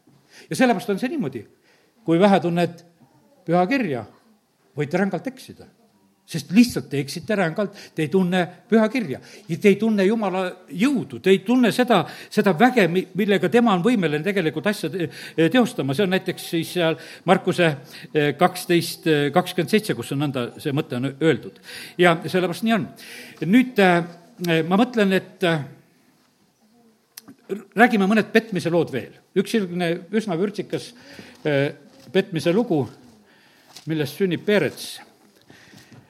[0.49, 1.47] ja sellepärast on see niimoodi,
[2.05, 2.85] kui vähe tunned
[3.45, 4.05] pühakirja,
[4.77, 5.67] võite rängalt eksida
[6.29, 9.19] sest lihtsalt te eksite rängalt, te ei tunne pühakirja.
[9.49, 10.43] Te ei tunne Jumala
[10.77, 14.91] jõudu, te ei tunne seda, seda väge, millega tema on võimeline tegelikult asja
[15.49, 16.99] teostama, see on näiteks siis seal
[17.29, 17.71] Markuse
[18.13, 21.57] eh, kaksteist, eh, kakskümmend seitse, kus on nõnda see mõte on öeldud.
[21.97, 22.87] ja sellepärast nii on.
[23.49, 23.99] nüüd eh,
[24.69, 25.49] ma mõtlen, et
[27.49, 29.13] räägime mõned petmise lood veel.
[29.35, 30.91] üks selline üsna vürtsikas
[31.45, 31.73] äh,
[32.11, 32.83] petmise lugu,
[33.89, 34.99] millest sünnib Perets.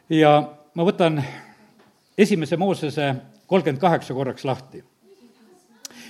[0.09, 0.33] ja
[0.73, 1.21] ma võtan
[2.17, 3.15] esimese Moosese
[3.47, 4.83] kolmkümmend kaheksa korraks lahti.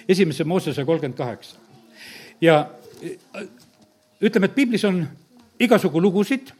[0.07, 1.57] esimese Moosese kolmkümmend kaheksa.
[2.41, 2.69] ja
[4.21, 5.07] ütleme, et piiblis on
[5.59, 6.51] igasugu lugusid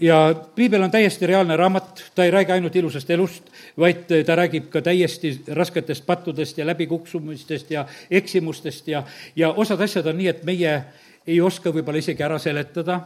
[0.00, 4.68] ja piibel on täiesti reaalne raamat, ta ei räägi ainult ilusast elust, vaid ta räägib
[4.70, 9.04] ka täiesti rasketest pattudest ja läbikuksumistest ja eksimustest ja,
[9.36, 10.74] ja osad asjad on nii, et meie
[11.26, 13.00] ei oska võib-olla isegi ära seletada.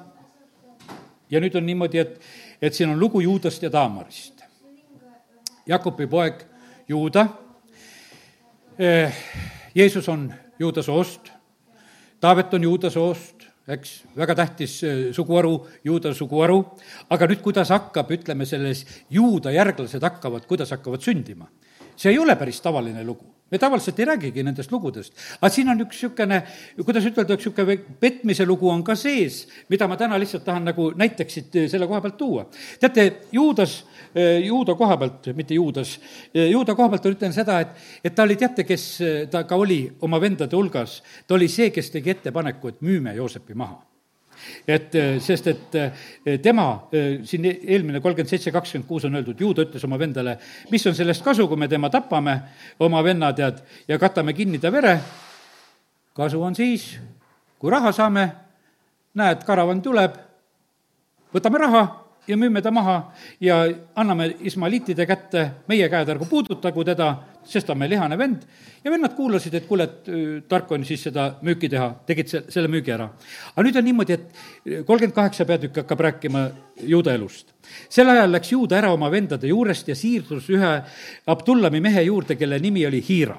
[1.31, 2.21] ja nüüd on niimoodi, et,
[2.63, 4.45] et siin on lugu Juudast ja Taamarist.
[5.67, 6.45] Jakobi poeg
[6.89, 7.27] Juuda,
[8.79, 9.15] eh,
[9.75, 11.33] Jeesus on Juuda soost,
[12.21, 13.36] Taavet on Juuda soost,
[13.69, 15.55] eks, väga tähtis äh, suguharu,
[15.85, 16.61] juuda suguharu,
[17.11, 21.51] aga nüüd, kuidas hakkab, ütleme, selles juuda järglased hakkavad, kuidas hakkavad sündima?
[21.97, 23.25] see ei ole päris tavaline lugu.
[23.51, 25.13] Me tavaliselt ei räägigi nendest lugudest.
[25.41, 26.41] aga siin on üks niisugune,
[26.83, 30.91] kuidas ütelda, üks niisugune petmise lugu on ka sees, mida ma täna lihtsalt tahan nagu
[30.99, 32.47] näiteks siit äh, selle koha pealt tuua.
[32.81, 33.79] teate, Juudas,
[34.17, 35.99] äh, Juuda koha pealt, mitte Juudas,
[36.35, 37.75] Juuda koha pealt ütlen seda, et,
[38.05, 38.87] et ta oli, teate, kes
[39.31, 43.55] ta ka oli oma vendade hulgas, ta oli see, kes tegi ettepaneku, et müüme Joosepi
[43.55, 43.85] maha
[44.69, 46.67] et sest, et tema,
[47.27, 50.39] siin eelmine kolmkümmend seitse, kakskümmend kuus on öeldud, juuda ütles oma vendale,
[50.71, 52.39] mis on sellest kasu, kui me tema tapame,
[52.83, 54.97] oma venna tead, ja katame kinni ta vere,
[56.17, 56.89] kasu on siis,
[57.59, 58.27] kui raha saame,
[59.17, 60.19] näed, karavan tuleb,
[61.35, 61.87] võtame raha
[62.29, 62.97] ja müüme ta maha
[63.41, 63.59] ja
[63.97, 67.11] anname ismaaliitide kätte, meie käed ärgu puudutagu teda,
[67.47, 68.43] sest ta on meil lihane vend.
[68.85, 72.69] ja vennad kuulasid, et kuule, et tark on siis seda müüki teha, tegid se-, selle
[72.69, 73.09] müügi ära.
[73.55, 76.47] aga nüüd on niimoodi, et kolmkümmend kaheksa peatükk hakkab rääkima
[76.83, 77.55] juuda elust.
[77.89, 80.73] sel ajal läks juuda ära oma vendade juurest ja siirdus ühe
[81.27, 83.39] Abdullami mehe juurde, kelle nimi oli Hiira.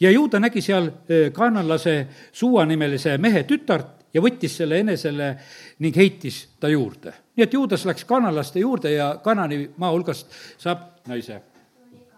[0.00, 0.90] ja juuda nägi seal
[1.32, 5.34] kaanalase Suua nimelise mehe tütart ja võttis selle enesele
[5.82, 7.12] ning heitis ta juurde.
[7.40, 10.28] Nii et juudas läks kanalaste juurde ja Kanani maa hulgast
[10.60, 11.40] saab naise.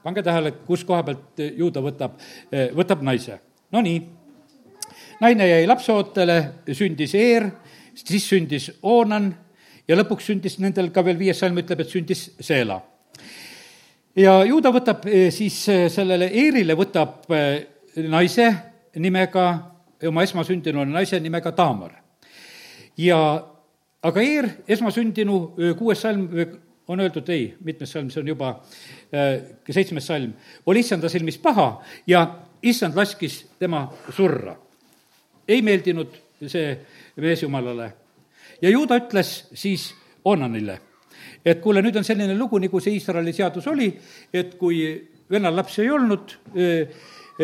[0.02, 2.16] pange tähele, kus koha pealt juuda võtab,
[2.74, 3.36] võtab naise.
[3.72, 4.00] Nonii,
[5.20, 6.38] naine jäi lapseootele,
[6.74, 7.46] sündis Eer,
[7.94, 9.28] siis sündis Oonan
[9.86, 12.80] ja lõpuks sündis nendel ka veel viies salm ütleb, et sündis Seela.
[14.16, 15.62] ja juuda võtab siis
[15.94, 17.30] sellele Eerile võtab
[18.10, 18.50] naise
[18.96, 19.46] nimega
[20.08, 21.92] oma esmasündinu naise nimega Taamar.
[22.96, 23.51] ja
[24.02, 25.38] aga Eer, esmasündinu,
[25.78, 26.26] kuues salm,
[26.90, 28.52] on öeldud ei, mitmes salm, see on juba
[29.70, 30.32] seitsmes salm,
[30.66, 31.68] oli issanda silmis paha
[32.10, 32.24] ja
[32.62, 34.56] issand laskis tema surra.
[35.48, 36.14] ei meeldinud
[36.46, 36.76] see
[37.16, 37.92] mees jumalale.
[38.62, 39.94] ja juuda ütles siis
[40.24, 40.78] Onanile,
[41.44, 43.88] et kuule, nüüd on selline lugu, nagu see Iisraeli seadus oli,
[44.32, 44.84] et kui
[45.30, 46.36] vennal lapsi ei olnud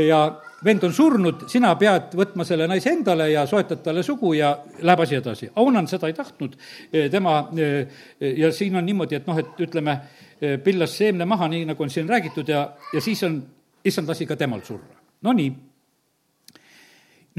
[0.07, 0.21] ja
[0.65, 4.51] vend on surnud, sina pead võtma selle naise endale ja soetad talle sugu ja
[4.83, 5.51] läheb asi edasi.
[5.61, 6.57] Aunan seda ei tahtnud,
[6.93, 7.87] eh, tema, eh,
[8.21, 9.99] ja siin on niimoodi, et noh, et ütleme,
[10.41, 13.43] eh, pillas seemne maha, nii nagu on siin räägitud, ja, ja siis on,
[13.85, 14.99] issand lasi ka temal surra.
[15.23, 15.53] Nonii.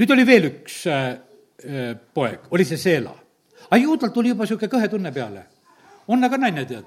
[0.00, 0.76] nüüd oli veel üks
[2.14, 3.12] poeg, oli see Seela.
[3.70, 5.42] aga juudalt tuli juba niisugune kõhe tunne peale.
[6.08, 6.84] on aga naine, tead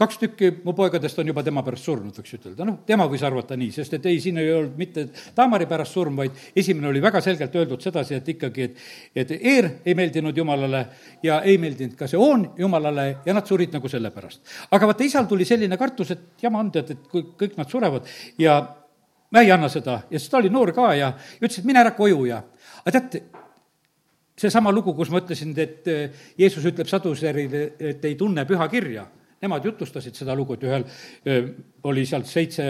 [0.00, 3.56] kaks tükki mu poegadest on juba tema pärast surnud, võiks ütelda, noh, tema võis arvata
[3.60, 7.20] nii, sest et ei, siin ei olnud mitte Taamari pärast surm, vaid esimene oli väga
[7.24, 10.86] selgelt öeldud sedasi, et ikkagi, et et Eer ei meeldinud Jumalale
[11.22, 14.40] ja ei meeldinud ka see Oon Jumalale ja nad surid nagu selle pärast.
[14.70, 18.08] aga vaata, isal tuli selline kartus, et jama on, tead, et kui kõik nad surevad
[18.38, 18.56] ja
[19.30, 20.00] ma ei anna seda.
[20.10, 22.40] Ja siis ta oli noor ka ja ütles, et mine ära koju ja,
[22.82, 23.24] aga teate,
[24.40, 25.84] seesama lugu, kus ma ütlesin, et
[26.40, 29.04] Jeesus ütleb saduserile, et ei tunne pühakirja
[29.40, 30.84] nemad jutustasid seda lugu, et ühel
[31.88, 32.66] oli seal seitse,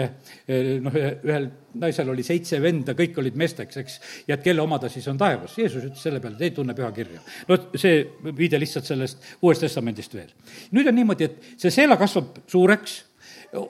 [0.83, 1.47] noh, ühel
[1.81, 3.97] naisel oli seitse venda, kõik olid meesteks, eks,
[4.29, 5.57] ja et kelle oma ta siis on taevas.
[5.59, 7.23] Jeesus ütles selle peale, et ei tunne pühakirja.
[7.49, 8.03] no see
[8.37, 10.31] viide lihtsalt sellest Uuest Testamendist veel.
[10.71, 13.01] nüüd on niimoodi, et see seela kasvab suureks,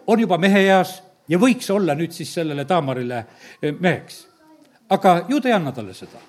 [0.08, 1.00] on juba meheeas
[1.30, 3.26] ja võiks olla nüüd siis sellele Taamarile
[3.80, 4.28] meheks.
[4.90, 6.22] aga ju ta ei anna talle seda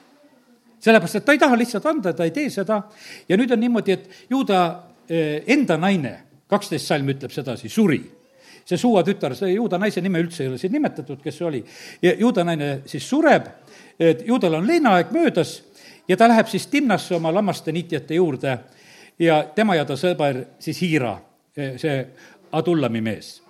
[0.83, 2.83] sellepärast, et ta ei taha lihtsalt anda, ta ei tee seda
[3.29, 8.03] ja nüüd on niimoodi, et ju ta enda naine kaksteist salm ütleb sedasi, suri.
[8.63, 11.65] see Suua tütar, see juuda naise nime üldse ei ole siin nimetatud, kes see oli.
[12.03, 13.49] ja juuda naine siis sureb,
[13.99, 15.63] et juudal on leinaaeg möödas
[16.09, 18.59] ja ta läheb siis Timnasse oma lammaste niitjate juurde
[19.19, 21.17] ja tema ja ta sõber siis Hiira,
[21.55, 21.97] see
[22.53, 23.41] Adullami mees.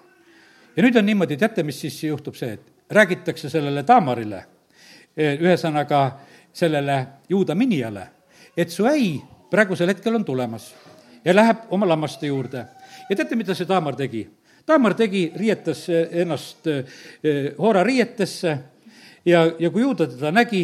[0.76, 4.44] ja nüüd on niimoodi, teate, mis siis juhtub see, et räägitakse sellele Taamarile,
[5.16, 6.02] ühesõnaga
[6.52, 8.06] sellele juuda minijale,
[8.56, 10.72] et su äi praegusel hetkel on tulemas
[11.24, 12.64] ja läheb oma lammaste juurde
[13.12, 14.24] ja teate, mida see Taamar tegi?
[14.66, 18.52] Taamar tegi, riietas ennast eh, Hoora riietesse
[19.26, 20.62] ja, ja kui juuda teda nägi,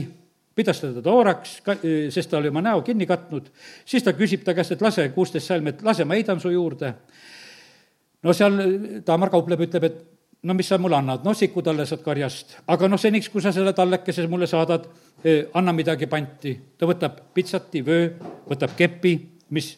[0.56, 3.50] pidas ta teda hooraks, eh, sest ta oli oma näo kinni katnud,
[3.86, 6.94] siis ta küsib ta käest, et lase, kuusteist salm, et lase, ma heidan su juurde.
[8.22, 8.56] no seal
[9.06, 10.00] Taamar kaupleb, ütleb, et
[10.48, 13.52] no mis sa mulle annad, no siku talle saad karjast, aga noh, seniks, kui sa
[13.52, 14.86] selle tallekese mulle saadad,
[15.58, 16.54] anna midagi panti.
[16.78, 18.12] ta võtab pitsati, vöö,
[18.48, 19.16] võtab kepi,
[19.50, 19.70] mis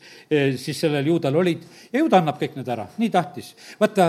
[0.56, 1.62] siis sellel juudal olid
[1.92, 3.52] ja ju ta annab kõik need ära, nii tahtis.
[3.80, 4.08] vaata,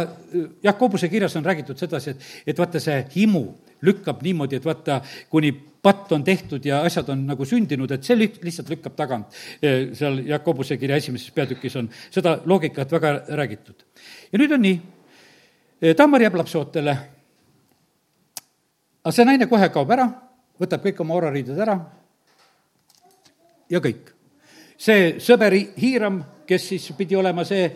[0.64, 3.43] Jakobuse kirjas on räägitud sedasi, et, et vaata, see himu
[3.86, 5.51] lükkab niimoodi, et vaata, kuni
[5.82, 9.38] patt on tehtud ja asjad on nagu sündinud, et see lihtsalt lükkab tagant.
[9.97, 13.86] seal Jakobuse kirja esimeses peatükis on seda loogikat väga räägitud.
[14.32, 14.82] ja nüüd on nii,
[15.97, 16.97] Tammar jääb lapseootele,
[19.01, 20.05] aga see naine kohe kaob ära,
[20.62, 21.80] võtab kõik oma orariided ära
[23.70, 24.21] ja kõik.
[24.82, 27.68] See sõber Hiiram, kes siis pidi olema see,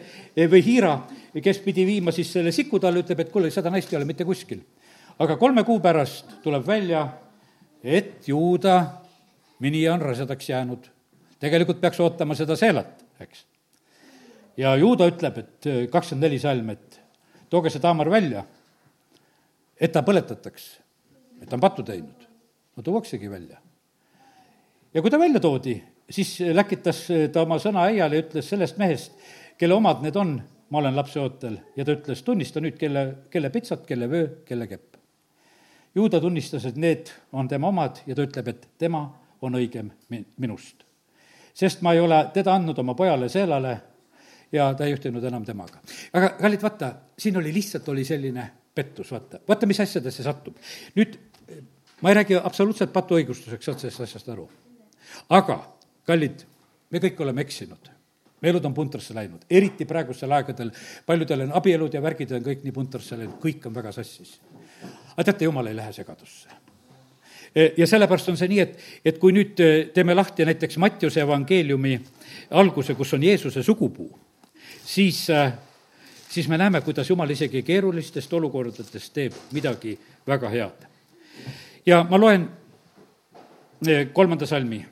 [0.49, 0.95] või Hiira,
[1.43, 4.25] kes pidi viima siis selle siku talle, ütleb, et kuule, seda naist ei ole mitte
[4.25, 4.63] kuskil
[5.19, 7.05] aga kolme kuu pärast tuleb välja,
[7.83, 8.75] et juuda
[9.63, 10.91] minija on rasedaks jäänud.
[11.39, 13.45] tegelikult peaks ootama seda seelat, eks.
[14.57, 16.99] ja juuda ütleb, et äh, kakskümmend neli salm, et
[17.49, 18.43] tooge see taamar välja,
[19.79, 20.67] et ta põletataks,
[21.41, 22.27] et ta on pattu teinud.
[22.75, 23.59] no tuuaksegi välja.
[24.93, 25.79] ja kui ta välja toodi,
[26.09, 29.15] siis läkitas ta oma sõna äiale ja ütles sellest mehest,
[29.57, 30.35] kelle omad need on,
[30.69, 34.95] ma olen lapseootel, ja ta ütles, tunnista nüüd, kelle, kelle pitsat, kelle vöö, kelle kepp
[35.95, 39.05] juuda tunnistas, et need on tema omad ja ta ütleb, et tema
[39.45, 40.83] on õigem mi-, minust.
[41.55, 43.75] sest ma ei ole teda andnud oma pojale Seelale
[44.51, 45.79] ja ta ei ühtinud enam temaga.
[46.13, 50.59] aga kallid, vaata, siin oli lihtsalt, oli selline pettus, vaata, vaata, mis asjadesse satub.
[50.95, 51.17] nüüd
[52.01, 54.49] ma ei räägi absoluutselt patuõigustuseks, sellest asjast aru.
[55.29, 55.59] aga,
[56.07, 56.45] kallid,
[56.91, 57.91] me kõik oleme eksinud.
[58.41, 60.69] Me elud on puntrasse läinud, eriti praegustel aegadel,
[61.05, 64.35] paljudel on abielud ja värgid on kõik nii puntrasse läinud, kõik on väga sassis.
[65.15, 66.51] Aga teate, jumal ei lähe segadusse.
[67.55, 68.75] E, ja sellepärast on see nii, et,
[69.07, 71.95] et kui nüüd e, teeme lahti näiteks Mattiuse evangeeliumi
[72.59, 74.09] alguse, kus on Jeesuse sugupuu,
[74.83, 75.45] siis, e,
[76.29, 79.95] siis me näeme, kuidas Jumal isegi keerulistest olukordadest teeb midagi
[80.27, 80.89] väga head.
[81.85, 82.49] ja ma loen
[84.13, 84.85] kolmanda salmi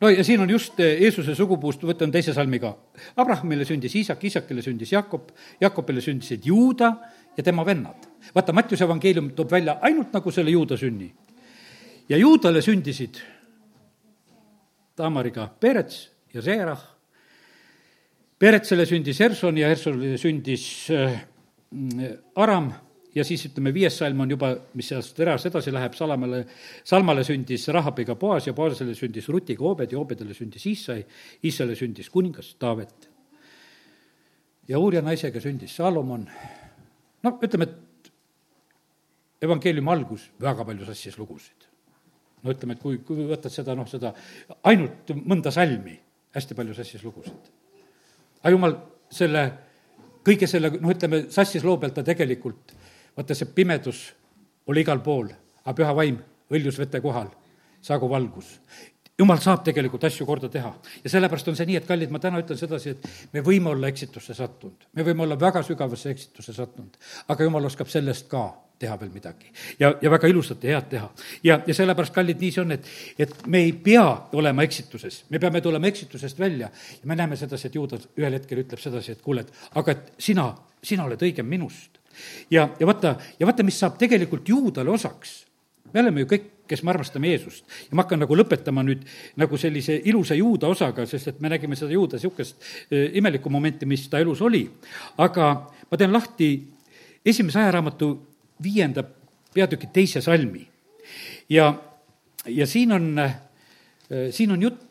[0.00, 2.74] no ja siin on just Jeesuse sugupuust, võtan teise salmi ka.
[3.16, 5.30] Abrahamile sündis Iisak, Iisakile sündis Jakob,
[5.60, 6.92] Jakobile sündisid Juuda
[7.36, 8.08] ja tema vennad.
[8.34, 11.12] vaata, Mattiuse evangeelium toob välja ainult nagu selle juuda sünni.
[12.08, 13.18] ja juudale sündisid
[14.96, 16.80] Tamariga Perets ja Seerah.
[18.38, 21.20] Peretsele sündis Herson ja Hersonile sündis äh,
[22.36, 22.72] Aram
[23.16, 26.42] ja siis ütleme, viies salm on juba, mis sealt eras edasi läheb, Salamale,
[26.84, 31.00] Salmale sündis Rahabiga Boas ja Boasele sündis Rutiga Obed ja Obedele sündis Iissai,
[31.44, 33.10] Iissale sündis kuningas Taavet.
[34.68, 36.26] ja Uurja naisega sündis Salomon
[37.22, 38.10] no ütleme, et
[39.46, 41.68] evangeeliumi algus, väga palju sassis lugusid.
[42.42, 44.12] no ütleme, et kui, kui võtad seda, noh, seda
[44.68, 45.96] ainult mõnda salmi,
[46.36, 47.52] hästi palju sassis lugusid.
[48.42, 48.76] aga jumal
[49.10, 49.46] selle,
[50.26, 52.76] kõige selle, noh, ütleme, sassis loo pealt ta tegelikult,
[53.16, 54.02] vaata see pimedus
[54.66, 55.30] oli igal pool,
[55.64, 56.20] aga püha vaim
[56.52, 57.30] hõljus vete kohal,
[57.82, 58.58] saagu valgus
[59.18, 60.74] jumal saab tegelikult asju korda teha.
[61.04, 63.88] ja sellepärast on see nii, et kallid, ma täna ütlen sedasi, et me võime olla
[63.88, 66.98] eksitusse sattunud, me võime olla väga sügavasse eksitusse sattunud,
[67.32, 68.44] aga jumal oskab sellest ka
[68.78, 69.52] teha veel midagi.
[69.80, 71.10] ja, ja väga ilusat ja head teha.
[71.42, 72.88] ja, ja sellepärast, kallid, nii see on, et,
[73.18, 74.04] et me ei pea
[74.36, 78.64] olema eksituses, me peame tulema eksitusest välja ja me näeme sedasi, et juudas ühel hetkel
[78.66, 80.50] ütleb sedasi, et kuule, et aga et sina,
[80.84, 81.95] sina oled õigem minust.
[82.50, 85.44] Ja, ja vaata, ja vaata, mis saab tegelikult juudale osaks.
[85.92, 87.64] me oleme ju kõik kes me armastame Jeesust.
[87.90, 89.04] ja ma hakkan nagu lõpetama nüüd
[89.38, 92.56] nagu sellise ilusa juuda osaga, sest et me nägime seda juuda niisugust
[92.90, 94.64] äh, imelikku momenti, mis ta elus oli.
[95.18, 95.50] aga
[95.90, 96.50] ma teen lahti
[97.24, 98.10] esimese ajaraamatu
[98.62, 99.04] viienda
[99.54, 100.66] peatüki teise salmi.
[101.48, 101.72] ja,
[102.46, 103.38] ja siin on, äh,
[104.30, 104.82] siin on jutt,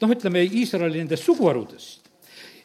[0.00, 2.10] noh, ütleme Iisraeli nendest suguharudest.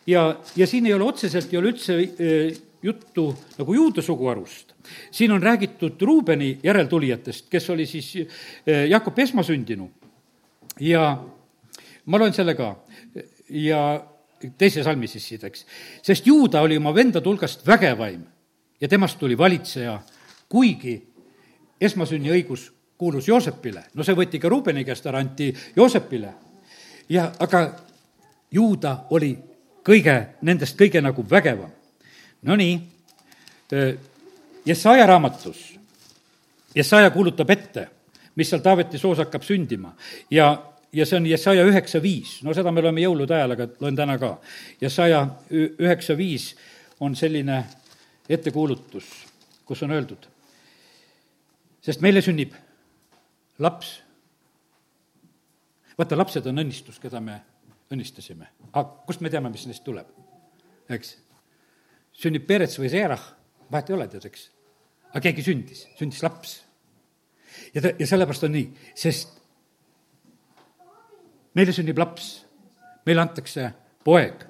[0.07, 3.27] ja, ja siin ei ole otseselt, ei ole üldse äh, juttu
[3.57, 4.75] nagu juuda suguharust
[5.11, 9.89] siin on räägitud Ruubeni järeltulijatest, kes oli siis eh, Jakob esmasündinu
[10.79, 11.17] ja
[12.05, 12.75] ma loen selle ka
[13.49, 13.81] ja
[14.57, 15.65] teise salmi siis siit, eks.
[16.01, 18.23] sest juuda oli oma vendade hulgast vägevaim
[18.81, 19.99] ja temast tuli valitseja,
[20.49, 20.95] kuigi
[21.81, 26.33] esmasünni õigus kuulus Joosepile, no see võeti ka Ruubeni käest ära, anti Joosepile.
[27.09, 27.67] ja aga
[28.51, 29.35] juuda oli
[29.85, 31.71] kõige, nendest kõige nagu vägevam.
[32.45, 32.75] Nonii,
[34.65, 35.79] Jesaja raamatus,
[36.75, 37.87] Jesaja kuulutab ette,
[38.35, 39.93] mis seal Taaveti soos hakkab sündima
[40.31, 40.49] ja,
[40.93, 44.17] ja see on Jesaja üheksa viis, no seda me loeme jõulude ajal, aga loen täna
[44.21, 44.35] ka.
[44.81, 46.51] Jesaja üheksa viis
[46.99, 47.63] on selline
[48.29, 49.09] ettekuulutus,
[49.65, 50.29] kus on öeldud,
[51.81, 52.53] sest meile sünnib
[53.59, 54.01] laps.
[55.97, 57.41] vaata, lapsed on õnnistus, keda me
[57.91, 58.47] õnnistasime.
[58.73, 60.07] aga kust me teame, mis neist tuleb?
[60.89, 61.17] eks?
[62.15, 63.23] Sünnib Perets või Seerah,
[63.71, 64.49] vahet ei ole, tead, eks.
[65.11, 66.57] aga keegi sündis, sündis laps.
[67.73, 69.35] ja ta, ja sellepärast on nii, sest
[71.55, 72.29] meile sünnib laps,
[73.07, 73.69] meile antakse
[74.05, 74.45] poeg,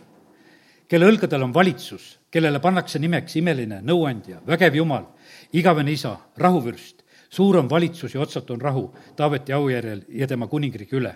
[0.89, 5.07] kelle õlgadel on valitsus, kellele pannakse nimeks imeline nõuandja, vägev jumal,
[5.55, 8.86] igavene isa, rahuvürst, suur on valitsus ja otsatu on rahu
[9.16, 11.16] Taaveti aujärjel ja tema kuningriigi üle.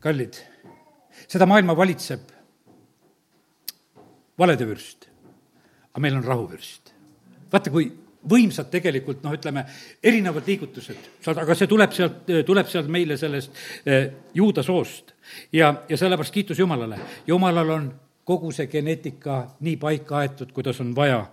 [0.00, 0.36] kallid,
[1.28, 2.29] seda maailma valitseb
[4.40, 5.08] valede vürst,
[5.92, 6.94] aga meil on rahuvürst.
[7.52, 7.90] vaata, kui
[8.30, 9.64] võimsad tegelikult noh, ütleme,
[10.04, 15.14] erinevad liigutused, saad, aga see tuleb sealt, tuleb sealt meile sellest eh, juuda soost.
[15.52, 16.98] ja, ja sellepärast kiitus Jumalale.
[17.26, 17.90] Jumalal on
[18.24, 21.24] kogu see geneetika nii paika aetud, kuidas on vaja.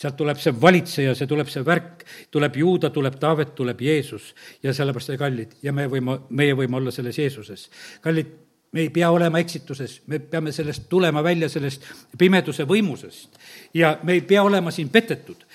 [0.00, 4.30] sealt tuleb see valitseja, see tuleb see värk, tuleb Juuda, tuleb Taavet, tuleb Jeesus
[4.62, 7.68] ja sellepärast, kallid, ja me võime, meie võime olla selles Jeesuses.
[8.00, 8.30] kallid,
[8.72, 11.84] me ei pea olema eksituses, me peame sellest tulema välja, sellest
[12.18, 13.38] pimeduse võimusest.
[13.74, 15.46] ja me ei pea olema siin petetud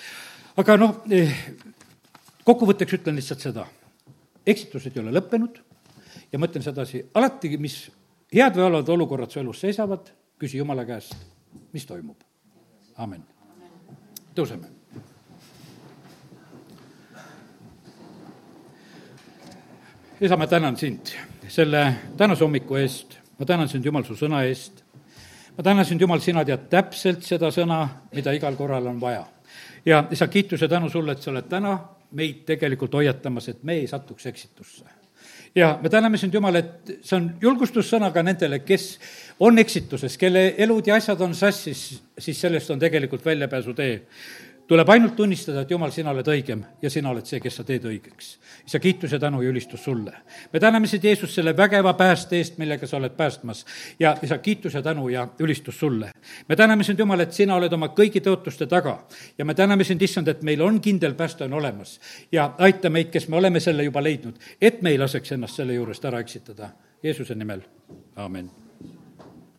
[0.59, 1.33] aga noh, eh,
[2.47, 3.65] kokkuvõtteks ütlen lihtsalt seda,
[4.47, 5.59] eksitused ei ole lõppenud
[6.31, 7.81] ja ma ütlen sedasi, alati, mis
[8.33, 11.15] head või halvad olukorrad su elus seisavad, küsi Jumala käest,
[11.73, 12.23] mis toimub.
[12.95, 13.23] amin.
[14.35, 14.71] tõuseme.
[20.21, 21.11] isa, ma tänan sind
[21.47, 21.85] selle
[22.17, 24.83] tänase hommiku eest, ma tänan sind, Jumal, su sõna eest.
[25.57, 29.25] ma tänan sind, Jumal, sina tead täpselt seda sõna, mida igal korral on vaja
[29.85, 31.77] ja isa, kiitus ja tänu sulle, et sa oled täna
[32.15, 34.85] meid tegelikult hoiatamas, et me ei satuks eksitusse.
[35.55, 38.99] ja me täname sind, Jumal, et see on julgustussõna ka nendele, kes
[39.39, 43.93] on eksituses, kelle elud ja asjad on sassis, siis sellest on tegelikult väljapääsutee
[44.67, 47.85] tuleb ainult tunnistada, et Jumal, sina oled õigem ja sina oled see, kes sa teed
[47.85, 48.29] õigeks.
[48.65, 50.13] isa, kiitus ja tänu ja ülistus sulle.
[50.53, 53.65] me täname sind, Jeesus, selle vägeva pääste eest, millega sa oled päästmas.
[53.99, 56.11] ja isa, kiitus ja tänu ja ülistus sulle.
[56.49, 58.99] me täname sind, Jumal, et sina oled oma kõigi tõotuste taga
[59.37, 61.99] ja me täname sind, issand, et meil on kindel pääste on olemas.
[62.31, 65.73] ja aita meid, kes me oleme selle juba leidnud, et me ei laseks ennast selle
[65.73, 66.69] juurest ära eksitada.
[67.03, 67.61] Jeesuse nimel,
[68.15, 68.64] amin